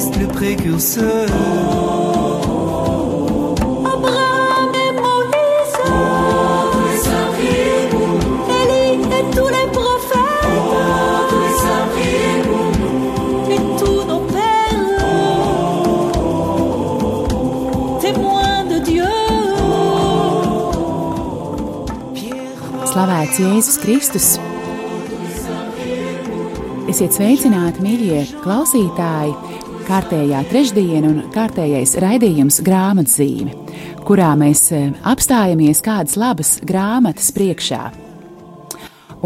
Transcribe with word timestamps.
Jean-Baptiste, 0.00 0.16
le 0.20 0.26
précurseur. 0.26 1.28
Abraham 3.84 4.72
et 4.74 4.92
Moïse, 4.92 5.76
Élie 8.48 9.00
et 9.02 9.24
tous 9.34 9.48
les 9.48 9.68
prophètes, 9.72 10.76
et 13.50 13.60
tous 13.78 14.04
nos 14.06 14.20
pères, 14.20 14.96
témoins 18.00 18.64
de 18.64 18.78
Dieu. 18.84 19.04
Slavēts 22.86 23.36
Jēzus 23.38 23.78
Kristus! 23.78 24.38
Esiet 26.90 27.14
sveicināti, 27.14 27.84
mīļie 27.84 28.26
klausītāji! 28.42 29.49
Kārtējā 29.90 30.44
trešdiena 30.46 31.08
un 31.08 31.16
kārtējais 31.34 31.96
raidījums 31.98 32.60
grāmatzīme, 32.62 33.56
kurā 34.06 34.28
mēs 34.38 34.60
eh, 34.70 34.92
apstājamies 35.02 35.80
kādas 35.82 36.14
labas 36.14 36.52
grāmatas 36.62 37.32
priekšā. 37.34 37.80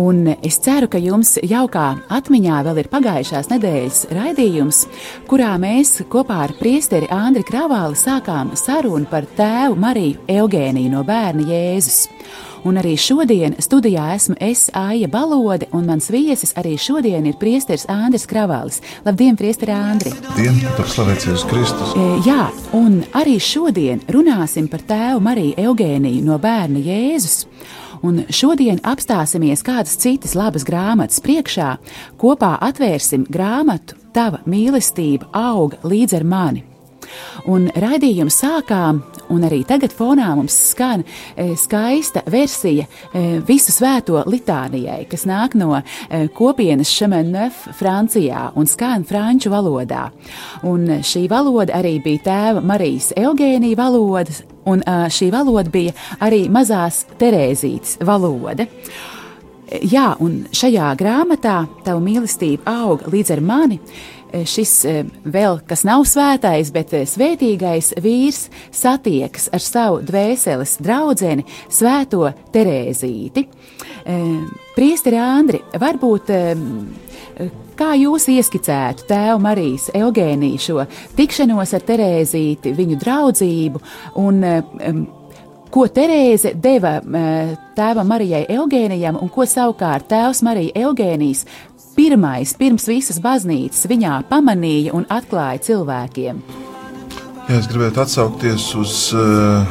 Un 0.00 0.30
es 0.32 0.56
ceru, 0.64 0.88
ka 0.88 0.96
jums 0.96 1.34
jaukā 1.44 1.84
atmiņā 2.16 2.62
vēl 2.64 2.80
ir 2.80 2.88
pagājušās 2.94 3.52
nedēļas 3.52 4.00
raidījums, 4.16 4.80
kurā 5.28 5.52
mēs 5.60 5.98
kopā 6.08 6.40
ar 6.46 6.56
priesteri 6.56 7.12
Andri 7.12 7.44
Kravāli 7.44 8.00
sākām 8.00 8.56
sarunu 8.56 9.04
par 9.12 9.28
tēvu 9.36 9.76
Mariju 9.84 10.24
Eugēniju 10.40 10.96
no 10.96 11.04
bērna 11.04 11.44
Jēzus. 11.44 12.06
Un 12.64 12.78
arī 12.80 12.94
šodien 12.96 13.58
studijā 13.60 14.06
esmu 14.14 14.38
es 14.40 14.70
Aija 14.72 15.08
Balode, 15.12 15.66
un 15.76 15.84
mans 15.84 16.08
viesis 16.08 16.54
arī 16.56 16.78
šodien 16.80 17.26
ir 17.28 17.36
priesteris 17.36 17.84
Andris 17.92 18.24
Kravālis. 18.30 18.80
Labdien, 19.04 19.36
priesteri 19.36 19.74
Andri! 19.76 20.14
Dienu, 20.38 20.72
par 20.78 20.88
slavēts 20.88 21.28
Jēzus 21.28 21.44
Kristus. 21.50 21.92
E, 21.92 22.06
Jā, 22.24 22.48
un 22.72 23.02
arī 23.12 23.36
šodien 23.36 24.00
runāsim 24.08 24.70
par 24.72 24.80
tēvu 24.88 25.20
Mariju 25.28 25.58
Eugēniju 25.60 26.24
no 26.24 26.40
bērna 26.40 26.80
Jēzus. 26.80 27.44
Un 28.04 28.24
šodien 28.32 28.80
apstāsimies 28.80 29.64
kādas 29.64 29.98
citas 30.00 30.32
labas 30.36 30.64
grāmatas 30.64 31.20
priekšā, 31.24 31.74
kopā 32.20 32.56
atvērsim 32.64 33.28
grāmatu 33.28 34.00
Tava 34.14 34.44
mīlestība 34.46 35.26
auga 35.34 35.80
līdz 35.82 36.16
ar 36.20 36.24
mani. 36.24 36.70
Un 37.50 37.68
raidījumu 37.68 38.32
sākām, 38.32 39.00
un 39.32 39.46
arī 39.46 39.62
tagad 39.68 39.94
fonā 39.94 40.30
mums 40.36 40.54
skan 40.70 41.04
e, 41.04 41.54
skaista 41.58 42.22
versija 42.30 42.86
e, 42.86 43.24
visu 43.46 43.72
svēto 43.74 44.22
litānijai, 44.30 45.04
kas 45.10 45.26
nāk 45.28 45.56
no 45.58 45.72
e, 45.76 46.26
kopienas 46.34 46.92
Šemenef 46.92 47.66
Francijā 47.78 48.50
un 48.56 48.68
skan 48.70 49.06
franču 49.08 49.52
valodā. 49.52 50.08
Un 50.68 51.00
šī 51.04 51.26
valoda 51.30 51.78
arī 51.80 51.98
bija 52.04 52.24
tēva 52.28 52.64
Marijas 52.64 53.12
Eugēnija 53.16 53.78
valoda, 53.78 54.38
un 54.70 54.84
šī 54.84 55.30
valoda 55.34 55.70
bija 55.72 55.92
arī 56.24 56.46
mazās 56.52 57.04
Terēzītes 57.20 57.98
valoda. 58.04 58.68
Jā, 59.82 60.12
un 60.20 60.44
šajā 60.54 60.90
grāmatā 61.00 61.64
Tava 61.84 62.00
mīlestība 62.02 62.74
aug 62.84 63.06
līdz 63.10 63.32
ar 63.34 63.40
mani. 63.44 63.78
Šis 64.42 64.72
eh, 64.88 65.02
vēl 65.24 65.60
kas 65.68 65.84
nav 65.86 66.02
svētais, 66.10 66.72
bet 66.74 66.94
eh, 66.96 67.04
svētīgais 67.06 67.92
vīrs 68.02 68.48
satiekas 68.74 69.46
ar 69.54 69.62
savu 69.62 70.00
dvēseles 70.02 70.78
draugu, 70.82 71.04
Svēto 71.70 72.30
Terēzīti. 72.54 73.44
Priesteri 74.74 75.18
Andri, 75.20 75.60
varbūt 75.78 76.30
eh, 76.34 77.50
kā 77.78 77.92
jūs 78.00 78.26
ieskicētu 78.32 79.06
tēvu 79.10 79.42
Marijas 79.44 79.90
Eugēniju 79.94 80.62
šo 80.64 80.86
tikšanos 81.18 81.74
ar 81.76 81.84
Terēzīti, 81.92 82.74
viņu 82.74 82.98
draudzību 83.04 83.84
un 84.24 84.42
ko 85.74 85.88
Terēze 85.90 86.52
deva 86.54 86.98
eh, 87.02 87.54
tēvam 87.74 88.06
Marijai 88.06 88.44
Eugēnijam 88.54 89.18
un 89.18 89.30
ko 89.34 89.46
savukārt 89.48 90.06
tēvs 90.12 90.44
Marija 90.46 90.86
Eugēnijas 90.86 91.42
pirmais, 91.96 92.52
pirms 92.58 92.86
visas 92.90 93.20
baznīcas 93.22 93.86
viņā 93.90 94.18
pamanīja 94.30 94.94
un 94.96 95.06
atklāja 95.12 95.62
cilvēkiem. 95.68 96.42
Jā, 97.44 97.58
es 97.58 97.68
gribētu 97.68 98.02
atsaukties 98.04 98.70
uz 98.80 98.94
uh, 99.16 99.66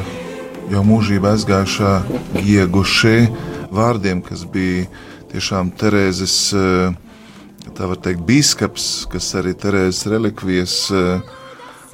jau 0.70 0.82
mūžībā 0.86 1.34
aizgājušā 1.34 1.94
Giegušē 2.38 3.16
vārdiem, 3.74 4.22
kas 4.24 4.44
bija 4.46 4.86
tiešām 5.32 5.72
Terēzes, 5.80 6.36
uh, 6.54 7.72
tā 7.74 7.88
var 7.90 7.98
teikt, 8.04 8.22
bīskaps, 8.28 8.90
kas 9.10 9.32
arī 9.40 9.56
Terēzes 9.58 10.06
relikvijas 10.12 10.76
uh, 10.94 11.34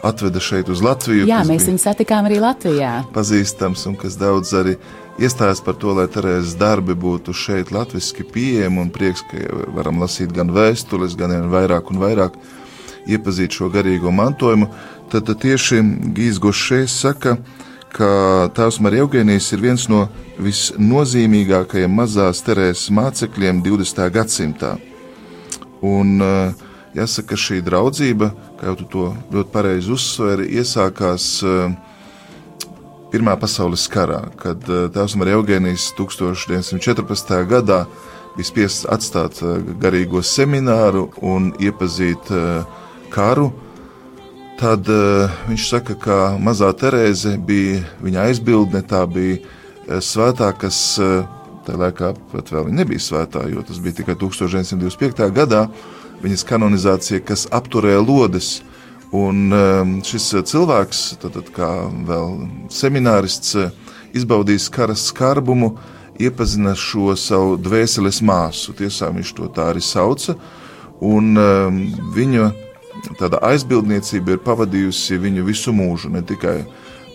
atveda 0.04 0.40
šeit 0.40 0.68
uz 0.72 0.82
Latviju. 0.84 1.28
Jā, 1.28 1.42
mēs 1.48 1.64
bija 1.64 1.72
viņu 1.72 1.82
satikām 1.82 2.28
arī 2.28 2.40
Latvijā. 2.42 2.92
pazīstams 3.14 3.86
un 3.88 3.96
kas 4.00 4.16
daudz 4.20 4.52
arī 4.56 4.76
iestājas 5.20 5.60
par 5.64 5.76
to, 5.80 5.92
lai 5.96 6.06
Terēzes 6.10 6.56
darbi 6.60 6.96
būtu 6.96 7.34
šeit 7.36 7.72
latviski 7.74 8.24
pieejami 8.24 8.80
un 8.84 8.92
prieks, 8.94 9.22
ka 9.28 9.60
varam 9.76 10.00
lasīt 10.00 10.32
gan 10.36 10.52
vēstules, 10.54 11.16
gan 11.18 11.34
vairāk 11.52 11.92
un 11.92 12.00
vairāk 12.00 12.38
iepazīt 13.10 13.56
šo 13.56 13.70
garīgo 13.72 14.12
mantojumu. 14.14 14.70
Tad, 15.10 15.26
tad 15.28 15.40
tieši 15.42 15.82
Gīs 16.16 16.38
Gošs 16.40 16.94
saka, 16.94 17.36
ka 17.90 18.10
tēvs 18.54 18.78
Marija 18.84 19.04
Eugēnijas 19.04 19.50
ir 19.54 19.64
viens 19.64 19.88
no 19.90 20.04
visnozīmīgākajiem 20.40 21.92
mazās 22.00 22.44
Terēzes 22.46 22.88
mācekļiem 22.94 23.64
20. 23.66 24.06
gadsimtā. 24.14 24.76
Un 25.84 26.20
uh, 26.22 26.66
jāsaka, 26.94 27.34
ka 27.34 27.40
šī 27.40 27.60
draudzība, 27.66 28.30
kā 28.60 28.70
jau 28.70 28.76
tu 28.80 28.88
to 28.94 29.06
ļoti 29.34 29.52
pareizi 29.52 29.92
uzsveri, 29.96 30.48
iesākās 30.60 31.30
uh, 31.44 31.72
Pirmā 33.10 33.32
pasaules 33.42 33.88
karā, 33.90 34.20
kad 34.38 34.62
uh, 34.70 34.84
tēvs 34.94 35.16
Marija 35.18 35.40
Eugēnijas 35.40 35.88
1914. 35.98 37.32
gadā 37.50 37.80
bija 38.36 38.46
spiests 38.46 38.86
atstāt 38.86 39.40
uh, 39.42 39.56
garīgo 39.82 40.22
semināru 40.22 41.08
un 41.18 41.48
iepazīt 41.58 42.30
uh, 42.30 42.62
karu. 43.10 43.48
Tad 44.60 44.84
viņš 45.48 45.66
saka, 45.70 45.94
ka 45.96 46.16
mazā 46.36 46.68
Terēze 46.76 47.38
bija 47.48 47.78
viņa 48.04 48.26
aizbildne, 48.28 48.82
tā 48.84 49.06
bija 49.08 49.38
svētā, 50.04 50.50
kas 50.52 50.76
tajā 51.64 51.78
laikā 51.80 52.10
pat 52.28 52.52
vēl 52.52 52.68
nebija 52.76 53.00
svētā, 53.00 53.46
jo 53.48 53.64
tas 53.64 53.80
bija 53.80 54.02
tikai 54.02 54.18
1925. 54.20 55.30
gadā 55.32 55.62
viņas 56.20 56.44
kanonizācija, 56.44 57.22
kas 57.24 57.46
apturēja 57.56 58.04
lodes. 58.04 58.58
Un 59.16 59.50
um, 59.50 59.94
šis 60.06 60.28
uh, 60.38 60.44
cilvēks, 60.46 61.00
tad, 61.18 61.34
tad 61.34 61.48
kā 61.54 61.70
vēl 62.06 62.36
seminārists, 62.70 63.56
uh, 63.58 63.72
izbaudījis 64.14 64.68
kara 64.70 64.94
skarbumu, 64.94 65.72
iepazina 66.20 66.76
šo 66.78 67.16
savu 67.18 67.56
dvēseles 67.58 68.20
māsu. 68.22 68.74
Tiesā 68.78 69.10
viņš 69.10 69.32
to 69.34 69.48
tā 69.54 69.72
arī 69.72 69.82
sauca. 69.82 70.36
Un 71.02 71.34
um, 71.40 71.80
viņa 72.14 72.52
tāda 73.18 73.40
aizbildniecība 73.50 74.36
ir 74.36 74.44
pavadījusi 74.44 75.18
viņu 75.18 75.46
visu 75.48 75.74
mūžu, 75.74 76.12
ne 76.14 76.22
tikai 76.22 76.60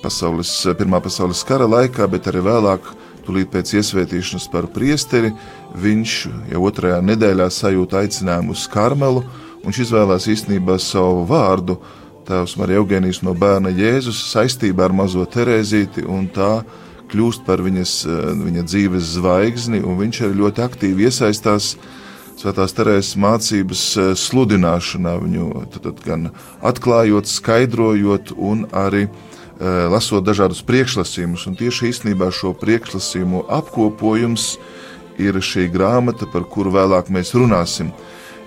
pasaules, 0.03 0.51
Pirmā 0.77 0.99
pasaules 1.01 1.45
kara 1.47 1.67
laikā, 1.69 2.09
bet 2.11 2.27
arī 2.27 2.43
vēlāk, 2.45 2.91
tūlīt 3.25 3.49
pēc 3.53 3.71
iesvētīšanas 3.79 4.49
par 4.53 4.67
priesteri, 4.73 5.31
viņš 5.81 6.19
jau 6.51 6.61
otrajā 6.67 6.99
nedēļā 7.05 7.47
sajūta 7.53 8.03
aicinājumu 8.03 8.53
uz 8.53 8.67
Karmelu, 8.71 9.23
un 9.23 9.44
viņš 9.65 9.81
izvēlās 9.85 10.29
īstenībā 10.31 10.77
savu 10.81 11.25
vārdu. 11.29 11.79
Tēvs 12.25 12.55
Marija 12.57 12.81
Eugenijas 12.81 13.21
no 13.25 13.35
bērna 13.37 13.69
Jēzus 13.73 14.23
saistībā 14.31 14.87
ar 14.87 14.95
mazo 14.97 15.25
Terēzīti, 15.29 16.05
un 16.09 16.25
tā 16.33 16.63
kļūst 17.11 17.45
par 17.45 17.61
viņas, 17.61 17.93
viņa 18.39 18.63
dzīves 18.65 19.13
zvaigzni, 19.19 19.83
un 19.85 19.99
viņš 19.99 20.23
arī 20.25 20.39
ļoti 20.41 20.65
aktīvi 20.65 21.09
iesaistās 21.09 21.75
Svētās 22.35 22.73
Terēzes 22.75 23.13
mācības 23.15 23.81
sludināšanā, 24.19 25.13
viņu 25.21 25.45
tad, 25.71 25.85
tad 25.85 26.01
gan 26.03 26.25
atklājot, 26.67 27.29
skaidrojot, 27.31 28.33
un 28.35 28.65
arī 28.75 29.05
uh, 29.07 29.87
lasot 29.87 30.25
dažādus 30.27 30.59
priekšlasījumus. 30.67 31.45
Un 31.47 31.55
tieši 31.55 31.93
īstenībā 31.93 32.27
šo 32.35 32.51
priekšlasījumu 32.59 33.45
apkopojums 33.55 34.49
ir 35.15 35.39
šī 35.39 35.69
grāmata, 35.71 36.27
par 36.27 36.43
kuru 36.51 36.75
vēlāk 36.75 37.07
mēs 37.07 37.31
runāsim. 37.39 37.93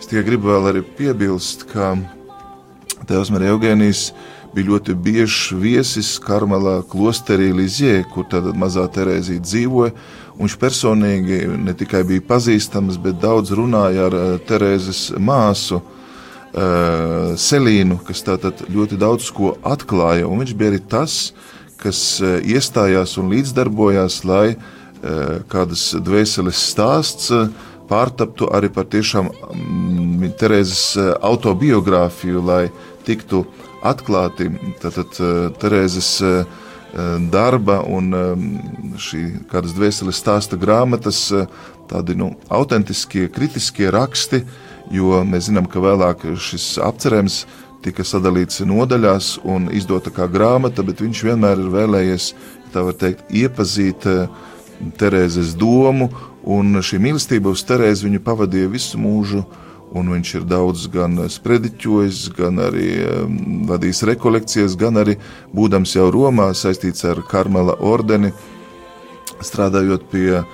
Tikai 0.09 0.23
gribu 0.25 0.49
vēl 0.49 0.71
arī 0.71 0.81
piebilst, 0.97 1.67
ka 1.69 1.91
Tēvs 3.05 3.29
Marija 3.29 3.53
Eugēnijas 3.53 4.07
bija 4.55 4.71
ļoti 4.71 4.95
biežs 5.05 5.51
viesis 5.61 6.15
Karmelā 6.25 6.79
klosterī 6.89 7.51
Lizjē, 7.53 8.07
kur 8.15 8.25
tad 8.33 8.49
mazā 8.57 8.87
Terēzija 8.89 9.45
dzīvoja. 9.45 9.93
Viņš 10.39 10.57
personīgi 10.63 11.43
ne 11.61 11.77
tikai 11.77 12.01
bija 12.09 12.25
pazīstams, 12.25 12.97
bet 13.05 13.21
daudz 13.21 13.53
runāja 13.53 14.09
ar 14.09 14.17
Terēzes 14.49 15.11
māsu 15.21 15.83
Selīnu, 16.57 18.01
kas 18.09 18.25
tātad 18.25 18.65
ļoti 18.73 18.97
daudz 18.97 19.29
ko 19.37 19.59
atklāja. 19.61 20.25
Un 20.25 20.41
viņš 20.41 20.57
bija 20.57 20.73
arī 20.73 20.81
tas, 20.89 21.35
kas 21.77 22.23
iestājās 22.25 23.19
un 23.21 23.29
līdzdarbojās, 23.37 24.23
lai 24.25 24.57
kādas 25.53 25.91
dvēseles 26.01 26.69
stāsts 26.73 27.29
pārtaptu 27.89 28.51
arī 28.55 28.71
par 28.73 28.89
tiešām 28.93 29.31
mm, 29.33 30.33
Terēzes 30.39 30.83
autobiogrāfiju, 31.25 32.43
lai 32.45 32.63
tiktu 33.07 33.45
atklāti 33.87 34.51
tātad, 34.83 35.15
Terēzes 35.61 36.11
darba 37.33 37.83
un 37.85 38.13
šī 38.99 39.23
kādas 39.51 39.75
dvēseles 39.77 40.19
stāsta 40.19 40.59
grāmatas, 40.61 41.29
tādi 41.89 42.17
nu, 42.17 42.33
autentiskie, 42.49 43.29
kritiskie 43.33 43.91
raksti, 43.93 44.43
jo 44.93 45.23
mēs 45.25 45.49
zinām, 45.49 45.69
ka 45.69 45.83
vēlāk 45.85 46.25
šis 46.41 46.77
apcerējums 46.85 47.43
tika 47.85 48.05
sadalīts 48.05 48.63
nodaļās 48.67 49.39
un 49.47 49.69
izdota 49.75 50.11
kā 50.15 50.27
grāmata, 50.31 50.83
bet 50.83 51.03
viņš 51.05 51.25
vienmēr 51.29 51.61
ir 51.63 51.73
vēlējies, 51.73 52.33
tā 52.75 52.85
var 52.89 52.97
teikt, 52.99 53.29
iepazīt 53.31 54.09
Terēzes 54.99 55.55
domu, 55.59 56.11
un 56.47 56.79
šī 56.85 57.01
mīlestība 57.03 57.51
uz 57.55 57.65
Terēzi 57.67 58.07
viņu 58.07 58.23
pavadīja 58.25 58.71
visu 58.71 59.01
mūžu, 59.01 59.43
un 59.97 60.13
viņš 60.13 60.35
ir 60.39 60.47
daudz 60.49 60.87
gan 60.93 61.17
sprediķojis, 61.33 62.29
gan 62.37 62.61
arī 62.63 62.91
um, 63.07 63.41
vadījis 63.69 64.05
rekolekcijas, 64.13 64.77
gan 64.79 65.01
arī 65.01 65.17
būdams 65.57 65.97
jau 65.97 66.09
Romā 66.13 66.51
saistīts 66.55 67.07
ar 67.09 67.23
Karmela 67.29 67.79
ordeni, 67.81 68.33
strādājot 69.45 70.05
pie 70.13 70.41
uh, 70.41 70.47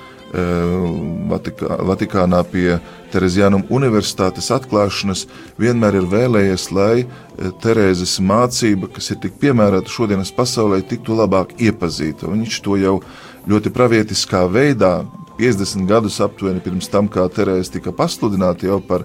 Vatikā, 1.30 1.76
Vatikānā 1.90 2.40
pie 2.50 2.78
Terēzijānuma 3.12 3.68
universitātes 3.70 4.50
atklāšanas, 4.54 5.28
vienmēr 5.62 6.00
ir 6.00 6.08
vēlējies, 6.10 6.64
lai 6.74 7.04
Terēzes 7.62 8.16
mācība, 8.18 8.90
kas 8.90 9.12
ir 9.14 9.20
tik 9.22 9.38
piemērota 9.42 9.90
šodienas 9.90 10.34
pasaulē, 10.34 10.80
tiktu 10.82 11.14
labāk 11.20 11.54
iepazīta. 11.62 12.26
Viņš 12.30 12.58
to 12.66 12.78
jau 12.82 12.96
ļoti 13.50 13.72
pravietiskā 13.74 14.44
veidā 14.50 15.02
50 15.38 15.88
gadus 15.90 16.20
aptuveni 16.22 16.62
pirms 16.64 16.88
tam, 16.92 17.08
kā 17.10 17.26
Terēze 17.32 17.76
tika 17.76 17.92
pasludināta 17.94 18.68
jau 18.68 18.78
par 18.84 19.04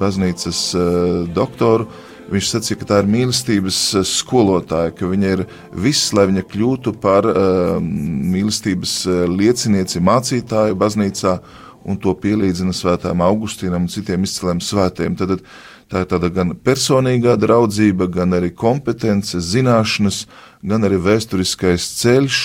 baznīcas 0.00 0.60
uh, 0.76 1.24
doktoru, 1.36 1.88
viņš 2.32 2.48
sacīja, 2.50 2.78
ka 2.80 2.88
tā 2.90 2.98
ir 3.02 3.10
mīlestības 3.10 3.78
skolotāja, 4.08 4.94
ka 4.96 5.08
viņa 5.08 5.32
ir 5.36 5.44
viss, 5.72 6.12
lai 6.16 6.26
viņa 6.30 6.44
kļūtu 6.50 6.96
par 7.02 7.28
uh, 7.30 7.76
mīlestības 7.82 8.98
liecinieci, 9.30 10.02
mācītāju 10.02 10.78
baznīcā, 10.80 11.38
un 11.86 11.98
to 12.02 12.12
pielīdzina 12.18 12.74
svētām 12.74 13.22
Augustīnam 13.22 13.86
un 13.86 13.92
citiem 13.92 14.26
izciliem 14.26 14.60
svētiem. 14.64 15.14
Tad, 15.18 15.38
tā 15.86 16.02
ir 16.02 16.08
tāda 16.10 16.30
gan 16.34 16.56
personīgā 16.58 17.36
draudzība, 17.38 18.08
gan 18.10 18.34
arī 18.34 18.50
kompetence, 18.50 19.38
zināšanas, 19.38 20.24
gan 20.66 20.86
arī 20.88 20.98
vēsturiskais 21.04 21.86
ceļš 22.00 22.40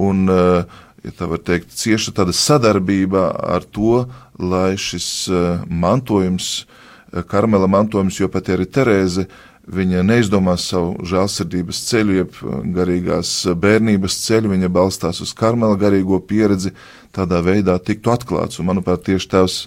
un 0.00 0.24
uh, 0.30 0.80
ja 1.02 1.12
tā 1.16 1.28
var 1.30 1.42
teikt, 1.42 1.72
cieša 1.74 2.14
tāda 2.16 2.34
sadarbība 2.36 3.30
ar 3.34 3.64
to, 3.66 4.04
lai 4.38 4.74
šis 4.78 5.08
eh, 5.28 5.64
mantojums, 5.68 6.66
eh, 7.12 7.22
karmela 7.28 7.68
mantojums, 7.70 8.20
jo 8.20 8.30
pat 8.32 8.52
arī 8.54 8.68
Terēze, 8.70 9.26
viņa 9.72 10.02
neizdomās 10.02 10.64
savu 10.72 10.96
žēlsirdības 11.06 11.82
ceļu, 11.88 12.18
jeb 12.20 12.38
eh, 12.38 12.60
garīgās 12.76 13.34
bērnības 13.58 14.18
ceļu, 14.26 14.54
viņa 14.54 14.72
balstās 14.72 15.22
uz 15.24 15.34
karmela 15.38 15.78
garīgo 15.80 16.20
pieredzi, 16.22 16.74
tādā 17.14 17.42
veidā 17.44 17.78
tiktu 17.82 18.14
atklāts. 18.14 18.60
Un, 18.60 18.70
manuprāt, 18.70 19.04
tieši 19.08 19.32
tēvs 19.34 19.58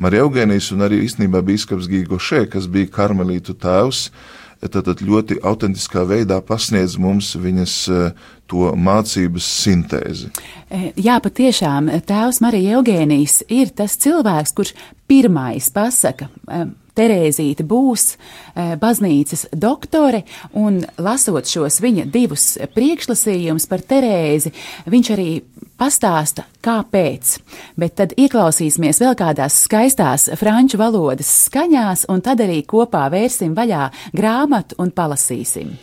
Marija 0.00 0.24
Eugēnijas 0.26 0.72
un 0.74 0.86
arī 0.86 1.02
īstenībā 1.04 1.42
bīskaps 1.44 1.88
Gīgo 1.90 2.18
Šē, 2.18 2.46
kas 2.50 2.66
bija 2.72 2.90
karmelītu 2.94 3.54
tēvs, 3.60 4.08
tad 4.60 5.00
ļoti 5.00 5.38
autentiskā 5.46 6.04
veidā 6.04 6.40
pasniedz 6.44 6.98
mums 7.00 7.32
viņas 7.40 7.76
to 8.50 8.72
mācības 8.76 9.46
sintēzi. 9.64 10.30
E, 10.70 10.90
jā, 11.00 11.18
patiešām 11.22 11.90
tēvs 12.06 12.40
Marija 12.44 12.78
Eugēnijas 12.78 13.40
ir 13.50 13.70
tas 13.76 13.96
cilvēks, 14.00 14.54
kurš 14.56 14.74
pirmais 15.10 15.70
pasaka. 15.74 16.30
E, 16.46 16.68
Terēzīte 17.00 17.62
būs 17.64 18.02
e, 18.12 18.74
baznīcas 18.80 19.46
doktore, 19.56 20.24
un 20.58 20.80
lasot 21.00 21.46
šos 21.48 21.78
viņa 21.80 22.08
divus 22.10 22.56
priekšlasījumus 22.74 23.68
par 23.70 23.84
Terēzi, 23.86 24.50
viņš 24.90 25.10
arī 25.14 25.28
pastāsta, 25.80 26.44
kāpēc. 26.64 27.36
Bet 27.80 27.96
tad 28.00 28.14
ieklausīsimies 28.20 29.00
vēl 29.02 29.16
kādās 29.18 29.62
skaistās 29.64 30.28
franču 30.40 30.80
valodas 30.80 31.30
skaņās, 31.48 32.06
un 32.12 32.24
tad 32.24 32.44
arī 32.44 32.62
kopā 32.68 33.08
vērsim 33.12 33.56
vaļā 33.56 33.86
grāmatu 34.16 34.78
un 34.82 34.92
palasīsim. 34.94 35.78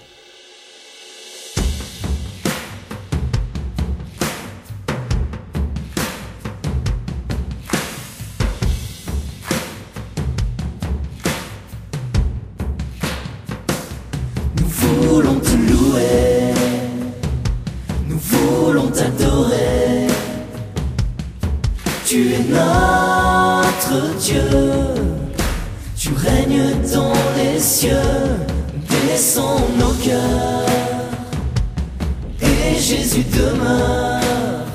demeures. 33.38 34.66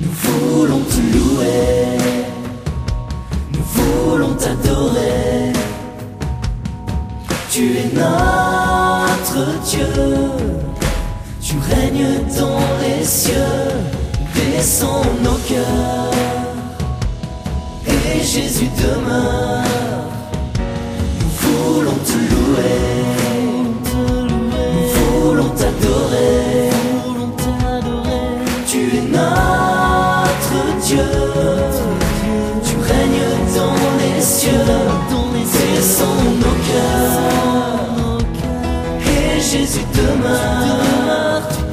Nous 0.00 0.14
voulons 0.24 0.82
te 0.92 1.00
louer, 1.16 1.98
nous 3.52 3.64
voulons 3.76 4.34
t'adorer. 4.34 5.52
Tu 7.50 7.64
es 7.78 7.90
notre 7.94 9.44
Dieu, 9.68 9.86
tu 11.40 11.54
règnes 11.70 12.18
dans 12.38 12.60
les 12.82 13.04
cieux, 13.04 13.60
descends 14.34 15.06
nos 15.22 15.38
cœurs. 15.48 16.10
Et 17.86 18.22
Jésus 18.22 18.70
demeure, 18.76 19.62
nous 21.20 21.32
voulons 21.42 21.98
te 22.08 22.18
louer. 22.32 23.13
notre 29.14 30.60
Dieu. 30.86 31.10
Tu 32.64 32.74
règnes 32.90 33.30
dans 33.56 33.78
les 34.00 34.20
cieux, 34.20 34.64
descends 35.76 36.24
nos 36.42 36.58
cœurs. 36.68 38.18
Et 39.06 39.40
Jésus 39.40 39.86
demeure. 39.94 41.63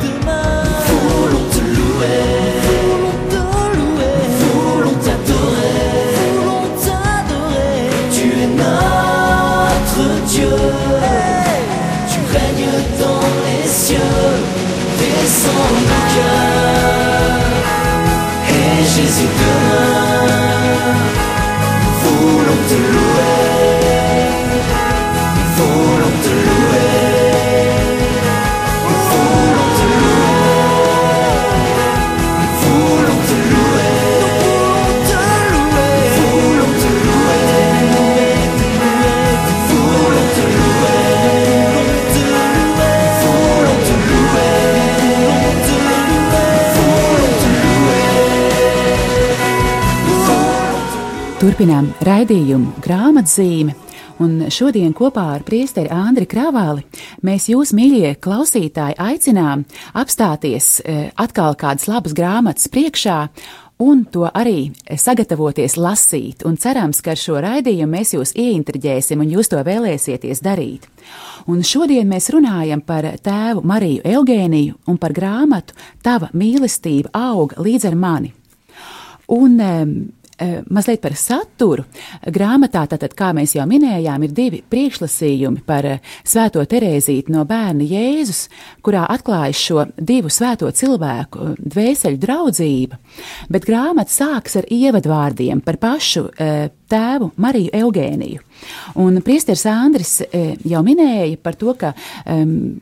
Turpinām 51.62 51.92
raidījumu 52.02 52.72
grāmatzīmi. 52.82 53.74
Un 54.26 54.48
šodien 54.50 54.96
kopā 54.98 55.28
ar 55.36 55.44
priesteri 55.46 55.92
Andri 55.94 56.26
Kravāli 56.26 56.82
mēs 57.22 57.44
jūs, 57.52 57.70
mīļie 57.78 58.16
klausītāji, 58.18 58.96
aicinām 58.98 59.62
apstāties 60.02 60.70
eh, 60.82 61.12
atkal 61.22 61.54
kādas 61.62 61.86
labas 61.86 62.16
grāmatas 62.18 62.66
priekšā 62.66 63.18
un 63.86 64.02
to 64.10 64.26
arī 64.26 64.72
sagatavoties 64.90 65.76
lasīt. 65.78 66.42
Un 66.50 66.58
cerams, 66.58 66.98
ka 67.06 67.14
ar 67.14 67.22
šo 67.22 67.38
raidījumu 67.46 67.94
mēs 67.94 68.16
jūs 68.16 68.34
ieintriģēsim 68.42 69.22
un 69.22 69.36
jūs 69.36 69.52
to 69.54 69.62
vēlēsieties 69.68 70.42
darīt. 70.42 70.88
Un 71.46 71.62
šodien 71.62 72.10
mēs 72.10 72.32
runājam 72.34 72.82
par 72.82 73.06
tēvu 73.22 73.62
Mariju 73.70 74.02
Eugēniju 74.16 74.80
un 74.90 74.98
par 74.98 75.14
grāmatu 75.14 75.78
Tava 76.02 76.32
mīlestība 76.34 77.14
auga 77.22 77.62
līdz 77.62 77.92
ar 77.92 78.00
mani. 78.02 78.34
Un 79.38 79.62
mazliet 80.70 81.02
par 81.04 81.16
saturu. 81.20 81.86
Grāmatā, 82.26 82.84
tātad, 82.92 83.16
kā 83.18 83.32
mēs 83.38 83.56
jau 83.58 83.66
minējām, 83.70 84.26
ir 84.26 84.36
divi 84.36 84.62
priekšlasījumi 84.72 85.64
par 85.68 85.88
Svēto 86.28 86.64
Terēzīti 86.68 87.34
no 87.34 87.46
bērna 87.50 87.86
Jēzus, 87.88 88.46
kurā 88.86 89.06
atklājas 89.12 89.62
šo 89.62 89.86
divu 89.98 90.32
svēto 90.34 90.70
cilvēku 90.76 91.54
dvēseli 91.60 92.20
draudzība. 92.22 93.00
Bet 93.52 93.68
grāmata 93.70 94.14
sāks 94.14 94.60
ar 94.62 94.70
ievadvārdiem 94.72 95.64
par 95.66 95.80
pašu 95.82 96.28
tēvu 96.92 97.32
Mariju 97.42 97.72
Eugēniju. 97.82 98.44
Un 99.02 99.22
priesteris 99.26 99.66
Andris 99.70 100.18
eh, 100.26 100.54
jau 100.68 100.84
minēja 100.86 101.40
par 101.42 101.58
to, 101.60 101.74
ka 101.80 101.94
um, 102.26 102.82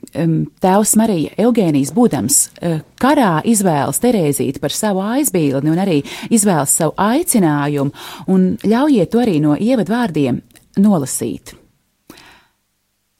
tēvs 0.62 0.96
Marija 1.00 1.36
Eugēnijas 1.46 1.94
būdams 1.96 2.40
uh, 2.50 2.82
karā 3.00 3.40
izvēlas 3.48 4.02
Terēzīti 4.04 4.62
par 4.62 4.76
savu 4.76 5.04
aizbīlni 5.06 5.72
un 5.72 5.80
arī 5.86 6.02
izvēlas 6.30 6.76
savu 6.82 6.96
aicinājumu, 7.00 7.96
un 8.34 8.52
ļaujiet 8.66 9.14
to 9.14 9.24
arī 9.24 9.40
no 9.44 9.56
ievadvārdiem 9.56 10.42
nolasīt. 10.80 11.56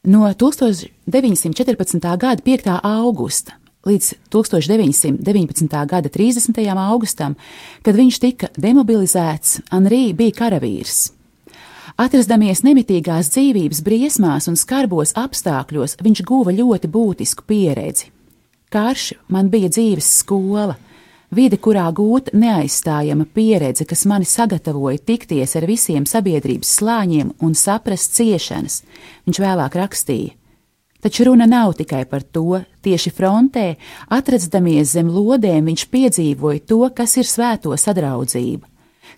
No 0.10 0.28
1914. 0.32 2.00
gada 2.18 2.42
5. 2.46 2.70
augusta 2.84 3.60
līdz 3.90 4.10
1919. 4.32 5.86
gada 5.90 6.10
30. 6.10 6.60
augustam, 6.78 7.36
kad 7.84 7.98
viņš 7.98 8.20
tika 8.22 8.50
demobilizēts, 8.58 9.62
Anrī 9.74 10.10
bija 10.18 10.38
karavīrs. 10.44 11.10
Atrastamies 12.00 12.62
nemitīgās 12.64 13.28
dzīvības 13.34 13.82
briesmās 13.84 14.48
un 14.48 14.56
skarbos 14.56 15.12
apstākļos, 15.20 15.98
viņš 16.00 16.22
guva 16.28 16.54
ļoti 16.56 16.88
būtisku 16.88 17.44
pieredzi. 17.50 18.14
Karš 18.72 19.10
man 19.34 19.50
bija 19.52 19.68
dzīves 19.74 20.08
skola, 20.22 20.78
vide, 21.36 21.58
kurā 21.60 21.90
gūta 21.92 22.32
neaizstājama 22.38 23.26
pieredze, 23.34 23.84
kas 23.90 24.06
mani 24.08 24.30
sagatavoja 24.30 25.02
tikties 25.12 25.58
ar 25.60 25.68
visiem 25.68 26.06
sabiedrības 26.08 26.72
slāņiem 26.80 27.34
un 27.44 27.58
saprast 27.58 28.16
ciešanas, 28.16 28.84
viņš 29.28 29.42
vēlāk 29.44 29.76
rakstīja. 29.82 30.38
Taču 31.04 31.30
runa 31.30 31.48
nav 31.48 31.74
tikai 31.80 32.06
par 32.06 32.24
to. 32.24 32.62
Tieši 32.80 33.12
frontē, 33.12 33.74
atrastamies 34.08 34.94
zem 34.96 35.10
lodēm, 35.12 35.66
viņš 35.68 35.86
piedzīvoja 35.92 36.62
to, 36.70 36.84
kas 36.96 37.18
ir 37.20 37.28
svēto 37.28 37.76
sadraudzība. 37.76 38.68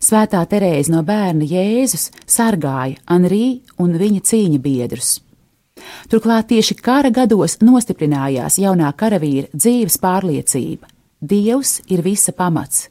Svētā 0.02 0.40
Terēze 0.50 0.90
no 0.90 1.04
bērna 1.06 1.46
Jēzus 1.46 2.10
sargāja 2.26 2.98
Anrī 3.06 3.62
un 3.78 3.94
viņa 4.02 4.24
cīņa 4.32 4.62
biedrus. 4.64 5.20
Turklāt 6.10 6.50
tieši 6.50 6.78
kara 6.82 7.12
gados 7.14 7.60
nostiprinājās 7.62 8.58
jaunā 8.62 8.90
karavīra 8.98 9.52
dzīves 9.54 10.00
pārliecība. 10.02 10.90
Dievs 11.22 11.82
ir 11.94 12.02
visa 12.02 12.34
pamats. 12.34 12.88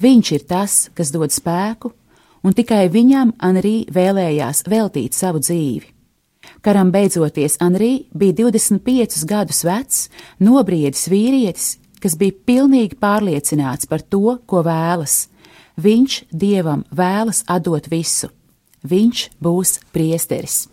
Viņš 0.00 0.32
ir 0.36 0.44
tas, 0.48 0.74
kas 0.96 1.12
dod 1.12 1.32
spēku, 1.32 1.92
un 2.44 2.56
tikai 2.56 2.88
viņam 2.92 3.34
Anrī 3.40 3.86
vēlējās 3.88 4.66
veltīt 4.68 5.16
savu 5.16 5.40
dzīvi. 5.40 5.99
Karam 6.60 6.90
beidzoties, 6.92 7.58
Anrī 7.60 8.06
bija 8.12 8.36
25 8.42 9.24
gadus 9.28 9.62
vecs, 9.64 10.08
nobriedis 10.40 11.06
vīrietis, 11.12 11.76
kas 12.00 12.16
bija 12.20 12.36
pilnīgi 12.48 12.98
pārliecināts 13.00 13.88
par 13.88 14.02
to, 14.02 14.38
ko 14.46 14.64
vēlas. 14.66 15.28
Viņš 15.80 16.24
dievam 16.32 16.84
vēlas 16.92 17.44
atdot 17.48 17.88
visu. 17.92 18.28
Viņš 18.84 19.28
būs 19.40 19.78
priesteris. 19.92 20.66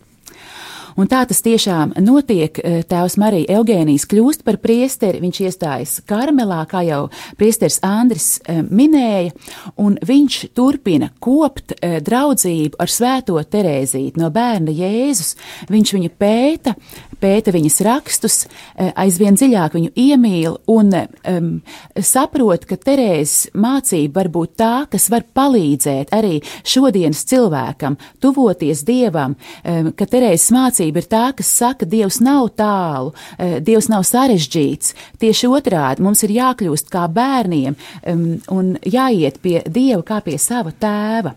Un 0.98 1.06
tā 1.06 1.20
tas 1.30 1.44
tiešām 1.46 1.92
notiek. 2.02 2.58
Tēvs 2.90 3.20
Marija 3.22 3.60
Eugēnijas 3.60 4.08
kļūst 4.10 4.42
par 4.48 4.58
priesteri, 4.62 5.22
viņš 5.22 5.40
iestājas 5.46 5.92
Karmelā, 6.10 6.64
kā 6.70 6.82
jau 6.88 7.04
priesteris 7.38 7.78
Andris 7.86 8.40
eh, 8.42 8.64
minēja, 8.66 9.36
un 9.78 10.00
viņš 10.02 10.40
turpina 10.58 11.12
kopt 11.22 11.76
eh, 11.78 12.00
draudzību 12.02 12.82
ar 12.82 12.90
svēto 12.90 13.38
Terēzīti 13.38 14.18
no 14.18 14.32
bērna 14.34 14.74
Jēzus. 14.74 15.36
Viņš 15.70 15.94
viņu 16.00 16.14
pēta, 16.18 16.74
pēta 17.22 17.54
viņas 17.56 17.80
rakstus, 17.86 18.38
eh, 18.76 18.92
aizvien 18.96 19.38
dziļāk 19.38 19.78
viņu 19.78 19.92
iemīl 19.96 20.58
un 20.68 20.94
um, 20.96 21.50
saprot, 21.96 22.66
ka 22.70 22.78
Terēzes 22.78 23.52
mācība 23.58 24.22
var 24.22 24.30
būt 24.34 24.56
tā, 24.60 24.74
kas 24.92 25.10
var 25.14 25.26
palīdzēt 25.36 26.14
arī 26.16 26.42
šodienas 26.64 27.24
cilvēkam 27.30 27.98
tuvoties 28.24 28.84
Dievam, 28.88 29.36
um, 29.64 29.92
ka 29.98 30.06
Terēzes 30.10 30.52
mācība 30.56 31.04
ir 31.04 31.10
tā, 31.10 31.26
kas 31.38 31.52
saka, 31.52 31.86
Dievs 31.86 32.22
nav 32.22 32.52
tālu, 32.58 33.14
eh, 33.38 33.60
Dievs 33.60 33.90
nav 33.90 34.06
sarežģīts. 34.08 34.94
Tieši 35.20 35.52
otrādi 35.52 36.06
mums 36.06 36.24
ir 36.24 36.36
jākļūst 36.38 36.92
kā 36.94 37.08
bērniem 37.12 37.76
um, 38.06 38.30
un 38.54 38.78
jāiet 38.86 39.42
pie 39.42 39.62
Dieva 39.66 40.04
kā 40.04 40.22
pie 40.24 40.38
sava 40.42 40.72
tēva. 40.72 41.36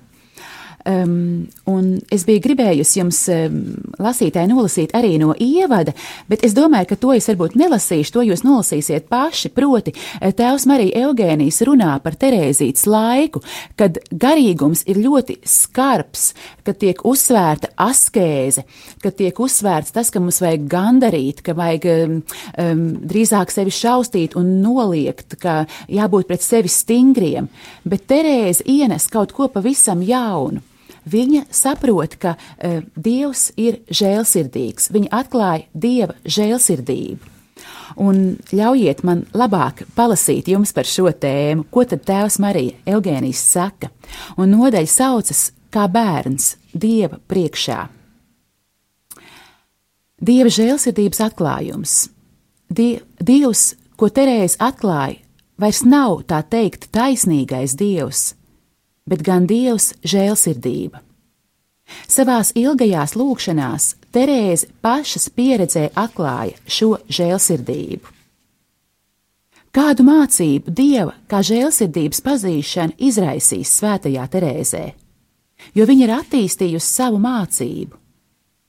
Um, 0.89 1.49
un 1.71 1.91
es 2.13 2.25
biju 2.29 2.43
gribējusi 2.45 3.01
jums 3.01 3.21
um, 3.33 3.59
lasītāji 4.03 4.51
nolasīt 4.51 4.95
arī 4.97 5.15
no 5.21 5.35
ievada, 5.39 5.95
bet 6.31 6.45
es 6.47 6.55
domāju, 6.57 6.91
ka 6.91 6.99
to 7.01 7.15
es 7.17 7.29
varbūt 7.31 7.57
nelasīšu, 7.61 8.15
to 8.15 8.25
jūs 8.27 8.45
nolasīsiet 8.47 9.09
paši. 9.11 9.53
Proti, 9.55 9.95
Tēvs 10.21 10.67
Marija 10.71 11.07
Eugēnijas 11.07 11.61
runā 11.67 11.93
par 12.05 12.17
Terēzītes 12.21 12.87
laiku, 12.91 13.43
kad 13.79 13.99
garīgums 14.11 14.85
ir 14.91 15.01
ļoti 15.03 15.41
skarbs, 15.47 16.31
kad 16.67 16.81
tiek 16.81 17.03
uzsvērta 17.07 17.73
askēze, 17.81 18.65
kad 19.03 19.17
tiek 19.19 19.41
uzsvērts 19.41 19.95
tas, 19.97 20.13
ka 20.13 20.23
mums 20.23 20.41
vajag 20.43 20.67
gandarīt, 20.71 21.45
ka 21.47 21.57
vajag 21.59 21.89
um, 21.91 22.87
drīzāk 23.11 23.53
sevi 23.55 23.75
šaustīt 23.75 24.37
un 24.39 24.59
noliegt, 24.65 25.39
ka 25.41 25.65
jābūt 25.91 26.31
pret 26.31 26.47
sevi 26.47 26.73
stingriem, 26.73 27.51
bet 27.85 28.09
Terēze 28.11 28.67
ienes 28.67 29.07
kaut 29.13 29.35
ko 29.37 29.49
pavisam 29.53 30.03
jaunu. 30.03 30.65
Viņa 31.09 31.47
saprot, 31.55 32.17
ka 32.21 32.37
uh, 32.37 32.81
Dievs 32.97 33.51
ir 33.61 33.81
žēlsirdīgs. 33.89 34.91
Viņa 34.93 35.13
atklāja 35.23 35.69
Dieva 35.73 36.17
žēlsirdību. 36.25 37.37
Un 38.01 38.37
ļaujiet 38.55 39.03
man 39.07 39.25
labāk 39.35 39.83
palasīt 39.97 40.49
jums 40.51 40.73
par 40.73 40.87
šo 40.87 41.11
tēmu, 41.11 41.67
ko 41.73 41.85
tad 41.89 42.05
Tēvs 42.07 42.39
Marija 42.43 42.77
Eugēnijas 42.95 43.43
saka. 43.43 43.91
Un 44.39 44.53
nodaļa 44.55 44.91
saucas 44.91 45.49
kā 45.75 45.87
bērns 45.91 46.55
Dieva 46.73 47.19
priekšā. 47.31 47.81
Dieva 50.21 50.53
žēlsirdības 50.53 51.23
atklājums. 51.25 51.95
Die, 52.71 53.01
Dievs, 53.19 53.75
ko 53.97 54.11
Terēze 54.13 54.61
atklāja, 54.63 55.19
vairs 55.61 55.81
nav 55.83 56.21
tā 56.29 56.43
teikt 56.45 56.91
taisnīgais 56.95 57.75
Dievs, 57.81 58.35
bet 59.09 59.23
gan 59.27 59.47
Dievs 59.51 59.93
žēlsirdība. 60.07 61.01
Savās 62.11 62.53
ilgajās 62.59 63.17
lūkšanās 63.19 63.95
Terēze 64.15 64.69
pašas 64.83 65.29
pieredzē 65.35 65.89
atklāja 65.99 66.59
šo 66.67 66.97
žēlsirdību. 67.11 68.17
Kādu 69.71 70.03
mācību 70.03 70.73
Dieva 70.75 71.15
kā 71.31 71.45
žēlsirdības 71.47 72.23
pazīšana 72.27 72.97
izraisīs 73.07 73.71
svētajā 73.79 74.27
Terēzē? 74.33 74.85
Jo 75.77 75.87
viņa 75.87 76.07
ir 76.07 76.13
attīstījusi 76.17 76.87
savu 76.87 77.21
mācību. 77.23 77.95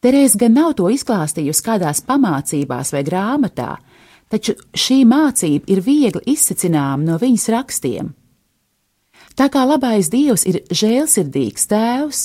Terēze 0.01 0.37
gan 0.41 0.53
nav 0.57 0.75
to 0.77 0.89
izklāstījusi 0.93 1.65
kādās 1.65 2.03
pamācībās 2.05 2.93
vai 2.93 3.01
grāmatā, 3.05 3.75
taču 4.29 4.55
šī 4.77 5.01
mācība 5.09 5.73
ir 5.73 5.81
viegli 5.85 6.35
izsacināma 6.35 7.05
no 7.05 7.17
viņas 7.21 7.49
rakstiem. 7.53 8.13
Tā 9.35 9.47
kā 9.47 9.63
labais 9.63 10.09
Dievs 10.11 10.43
ir 10.49 10.59
žēlsirdīgs 10.67 11.69
tēvs, 11.71 12.21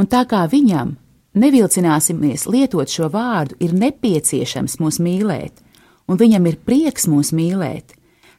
un 0.00 0.08
tā 0.08 0.24
kā 0.28 0.46
viņam, 0.48 0.94
nevilcināsimies 1.38 2.46
lietot 2.48 2.88
šo 2.88 3.10
vārdu, 3.12 3.58
ir 3.60 3.74
nepieciešams 3.76 4.78
mūs 4.80 4.98
mīlēt, 5.04 5.60
un 6.08 6.20
viņam 6.20 6.48
ir 6.48 6.60
prieks 6.64 7.06
mūs 7.10 7.34
mīlēt, 7.36 7.92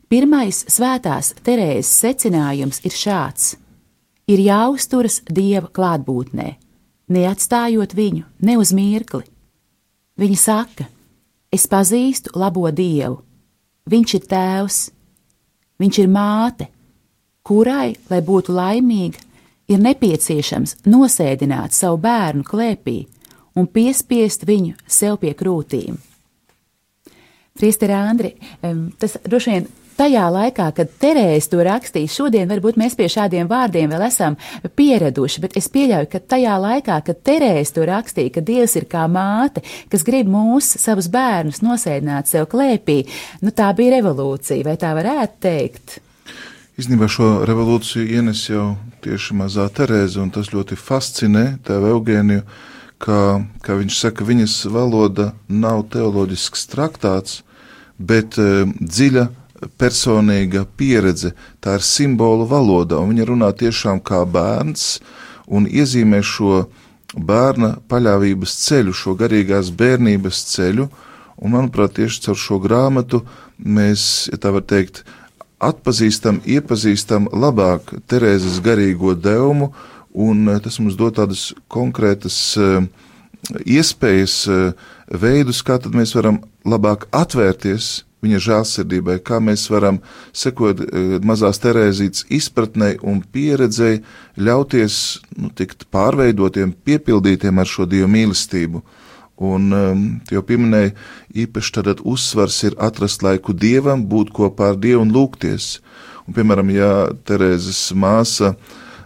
pirmais 0.10 0.64
svētās 0.68 1.36
Terēzes 1.46 1.92
secinājums 2.02 2.82
ir 2.88 2.96
šāds: 2.98 3.54
ir 4.30 4.42
jāuzturas 4.42 5.22
Dieva 5.30 5.70
klātbūtnē, 5.70 6.56
neatstājot 7.14 7.94
viņu 7.98 8.26
ne 8.46 8.58
uz 8.58 8.74
mirkli. 8.74 9.26
Viņa 10.20 10.40
saka, 10.40 10.90
es 11.54 11.70
pazīstu 11.70 12.34
labo 12.36 12.66
Dievu, 12.74 13.22
viņš 13.90 14.18
ir 14.18 14.28
tēvs, 14.34 14.82
viņš 15.80 16.02
ir 16.04 16.12
māte, 16.12 16.68
kurai, 17.50 17.96
lai 18.12 18.22
būtu 18.26 18.54
laimīga, 18.54 19.26
ir 19.70 19.82
nepieciešams 19.82 20.84
nosēdināt 20.90 21.74
savu 21.78 22.00
bērnu 22.06 22.46
klēpī 22.46 23.00
un 23.58 23.68
piespiest 23.70 24.46
viņu 24.50 24.78
sev 24.88 25.20
pie 25.24 25.34
krūtīm. 25.38 25.98
Priester 27.60 27.92
Andri, 27.92 28.36
tas 29.02 29.18
droši 29.26 29.52
vien 29.52 29.66
tajā 30.00 30.28
laikā, 30.32 30.70
kad 30.78 30.92
Terēze 31.02 31.52
to 31.52 31.60
rakstīja, 31.66 32.12
šodien 32.14 32.48
varbūt 32.48 32.78
mēs 32.80 32.96
pie 32.96 33.10
šādiem 33.12 33.50
vārdiem 33.52 33.92
vēl 33.92 34.06
esam 34.08 34.38
pieraduši, 34.80 35.44
bet 35.44 35.58
es 35.60 35.68
pieļauju, 35.74 36.08
ka 36.14 36.22
tajā 36.36 36.56
laikā, 36.64 37.02
kad 37.10 37.20
Terēze 37.28 37.76
to 37.76 37.88
rakstīja, 37.90 38.38
ka 38.38 38.46
Dievs 38.48 38.78
ir 38.80 38.88
kā 38.92 39.04
māte, 39.12 39.66
kas 39.92 40.06
grib 40.08 40.32
mūs, 40.32 40.72
savus 40.80 41.10
bērnus, 41.12 41.60
nosēdināt 41.66 42.32
sev 42.32 42.48
klēpī, 42.52 43.02
nu 43.44 43.52
tā 43.52 43.74
bija 43.76 43.98
revolūcija, 43.98 44.70
vai 44.70 44.78
tā 44.80 44.94
varētu 44.96 45.44
teikt? 45.50 46.00
Īstenībā 46.80 47.10
šo 47.12 47.42
revolūciju 47.44 48.06
ienes 48.08 48.46
jau 48.48 48.78
tieši 49.04 49.36
mazā 49.36 49.66
Terēze, 49.76 50.22
un 50.24 50.30
tas 50.32 50.54
ļoti 50.54 50.78
fascinē 50.80 51.58
tevi 51.68 51.90
Eugēniju, 51.92 52.46
ka, 53.04 53.18
ka 53.66 53.76
viņš 53.82 53.98
saka, 54.06 54.24
viņas 54.24 54.56
valoda 54.72 55.34
nav 55.52 55.82
teoloģisks 55.92 56.64
traktāts, 56.72 57.42
bet 58.00 58.40
e, 58.40 58.64
dziļa 58.80 59.26
personīga 59.76 60.64
pieredze, 60.80 61.34
tā 61.60 61.76
ir 61.82 61.84
simbolu 61.84 62.48
valoda, 62.48 63.02
un 63.04 63.12
viņa 63.12 63.28
runā 63.28 63.52
tiešām 63.60 64.00
kā 64.00 64.24
bērns 64.24 65.02
un 65.52 65.68
iezīmē 65.68 66.24
šo 66.24 66.64
bērna 67.12 67.76
paļāvības 67.92 68.56
ceļu, 68.64 68.96
šo 68.96 69.20
garīgās 69.20 69.76
bērnības 69.76 70.46
ceļu, 70.56 70.88
un 71.44 71.58
manuprāt, 71.60 71.98
tieši 72.00 72.30
caur 72.30 72.40
šo 72.48 72.64
grāmatu 72.64 73.26
mēs, 73.60 74.30
ja 74.32 74.40
tā 74.40 74.56
var 74.56 74.64
teikt, 74.64 75.04
atpazīstam, 75.60 76.42
iepazīstam 76.48 77.28
labāk 77.32 77.94
Terēzes 78.10 78.60
garīgo 78.64 79.16
devumu, 79.16 79.74
un 80.14 80.48
eh, 80.50 80.60
tas 80.64 80.80
mums 80.82 80.98
dod 81.00 81.18
tādas 81.20 81.50
konkrētas 81.72 82.38
uh, 82.58 82.84
iespējas, 83.66 84.42
uh, 84.50 84.94
veidus, 85.12 85.64
kā 85.66 85.80
tad 85.82 85.96
mēs 85.98 86.16
varam 86.18 86.42
labāk 86.68 87.08
atvērties 87.16 88.00
viņa 88.24 88.40
žēlsirdībai, 88.44 89.20
kā 89.24 89.40
mēs 89.44 89.66
varam 89.72 90.02
sekot 90.36 90.82
mazās 91.24 91.62
Terēzītes 91.64 92.26
izpratnei 92.36 92.98
un 93.00 93.22
pieredzei, 93.24 94.02
ļauties 94.36 94.98
nu, 95.38 95.52
tikt 95.56 95.88
pārveidotiem, 95.94 96.74
piepildītiem 96.84 97.62
ar 97.62 97.70
šo 97.70 97.88
Dievu 97.90 98.10
mīlestību. 98.12 98.84
Un 99.40 99.72
um, 99.72 100.02
jau 100.28 100.42
pieminēja, 100.44 100.92
īpaši 101.46 101.76
tad 101.78 102.02
uzsvars 102.04 102.58
ir 102.68 102.76
atrast 102.76 103.24
laiku 103.24 103.56
dievam, 103.56 104.04
būt 104.12 104.34
kopā 104.36 104.74
ar 104.74 104.80
dievu 104.82 105.06
un 105.06 105.14
lūgties. 105.16 105.78
Un, 106.28 106.36
piemēram, 106.36 106.74
ja 106.76 106.90
Terēzes 107.24 107.86
māsa 107.96 108.52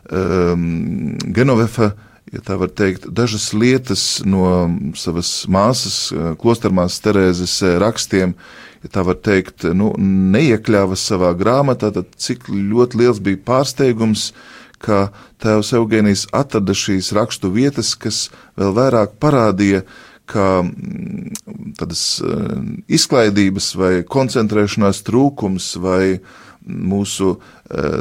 um, 0.09 1.13
Genovefa, 1.37 1.91
ja 2.33 2.41
tā 2.41 2.57
var 2.57 2.71
teikt, 2.73 3.05
dažas 3.13 3.51
lietas 3.53 4.23
no 4.25 4.47
savas 4.97 5.43
māsas, 5.45 5.97
klostermās 6.41 6.97
Terēzes 7.05 7.59
rakstiem, 7.83 8.33
ja 8.83 8.91
tā 8.91 9.03
var 9.05 9.19
teikt, 9.21 9.67
nu, 9.77 9.91
neiekļāva 10.33 10.97
savā 10.97 11.29
grāmatā, 11.37 11.93
tad 11.93 12.09
cik 12.17 12.49
ļoti 12.49 13.03
liels 13.03 13.21
bija 13.23 13.41
pārsteigums, 13.45 14.31
ka 14.83 15.13
tēvs 15.43 15.71
Eugenijs 15.77 16.25
atrada 16.35 16.75
šīs 16.75 17.13
rakstu 17.15 17.53
vietas, 17.53 17.93
kas 17.95 18.25
vēl 18.59 18.73
vairāk 18.75 19.15
parādīja, 19.21 19.85
ka 20.33 20.47
mm, 20.63 21.73
tādas 21.79 22.03
eh, 22.23 22.55
izklaidības 22.97 23.73
vai 23.79 23.93
koncentrēšanās 24.07 25.03
trūkums 25.07 25.73
vai 25.83 26.19
mūsu 26.63 27.33
eh, 27.35 27.99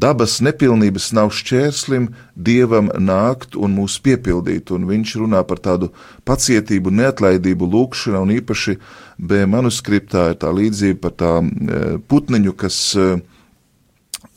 dabas 0.00 0.38
nepilnības 0.44 1.10
nav 1.16 1.32
šķērslim 1.36 2.08
dievam 2.34 2.90
nākt 2.96 3.58
un 3.60 3.76
mūs 3.76 3.98
piepildīt. 4.04 4.72
Un 4.74 4.88
viņš 4.88 5.16
runā 5.22 5.42
par 5.48 5.60
tādu 5.62 5.90
pacietību, 6.28 6.92
neatlaidību, 7.02 7.68
lūkšanu, 7.74 8.24
un 8.24 8.36
īpaši 8.38 8.78
B 9.20 9.44
manuskriptā 9.50 10.30
ir 10.32 10.40
tā 10.40 10.52
līdzība 10.56 11.02
par 11.06 11.18
tā 11.20 11.34
eh, 11.44 11.98
putniņu, 12.08 12.56
kas 12.58 12.80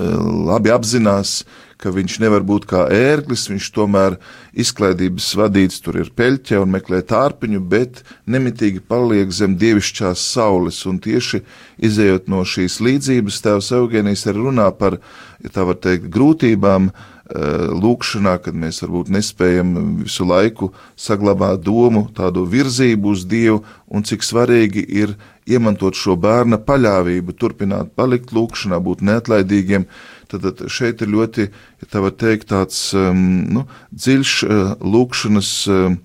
labi 0.03 0.71
apzinās, 0.73 1.43
ka 1.83 1.91
viņš 1.91 2.17
nevar 2.23 2.45
būt 2.47 2.65
kā 2.69 2.85
ērglis, 2.95 3.49
viņš 3.51 3.69
tomēr 3.75 4.15
izklaidības 4.55 5.27
vadīts, 5.39 5.81
tur 5.83 5.99
ir 5.99 6.11
peļķe 6.15 6.61
un 6.63 6.71
meklē 6.77 7.01
tārpiņu, 7.09 7.59
bet 7.67 8.03
nemitīgi 8.23 8.83
paliek 8.87 9.33
zem 9.35 9.57
dievišķās 9.59 10.23
saules, 10.33 10.79
un 10.87 11.01
tieši 11.03 11.43
izējot 11.83 12.29
no 12.31 12.43
šīs 12.47 12.79
līdzības, 12.83 13.41
tēvs 13.43 13.73
Eugenijs 13.75 14.23
arī 14.31 14.45
runā 14.47 14.69
par, 14.77 15.01
ja 15.43 15.51
tā 15.51 15.67
var 15.67 15.81
teikt, 15.83 16.07
grūtībām, 16.13 16.89
eh, 16.93 17.67
lūkšanā, 17.83 18.37
kad 18.45 18.55
mēs 18.55 18.79
varbūt 18.85 19.11
nespējam 19.11 19.75
visu 20.05 20.27
laiku 20.29 20.71
saglabāt 20.95 21.65
domu, 21.67 22.07
tādu 22.15 22.45
virzību 22.47 23.11
uz 23.11 23.27
Dievu, 23.27 23.63
un 23.91 24.07
cik 24.07 24.23
svarīgi 24.23 24.85
ir 24.87 25.17
iemantot 25.49 25.97
šo 25.99 26.15
bērna 26.15 26.59
paļāvību, 26.63 27.35
turpināt 27.35 27.91
palikt 27.97 28.31
lūkšanā, 28.31 28.79
būt 28.79 29.03
neatlaidīgiem, 29.03 29.87
Tad 30.33 30.63
šeit 30.71 31.03
ir 31.03 31.11
ļoti, 31.13 31.47
ja 31.83 31.89
tā 31.89 32.01
var 32.03 32.15
teikt, 32.17 32.49
tāds 32.49 32.79
um, 32.97 33.19
nu, 33.53 33.65
dziļš 33.93 34.33
uh, 34.47 34.73
lūkšanas, 34.81 35.51
uh, 35.69 35.95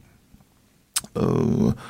uh, 1.17 1.89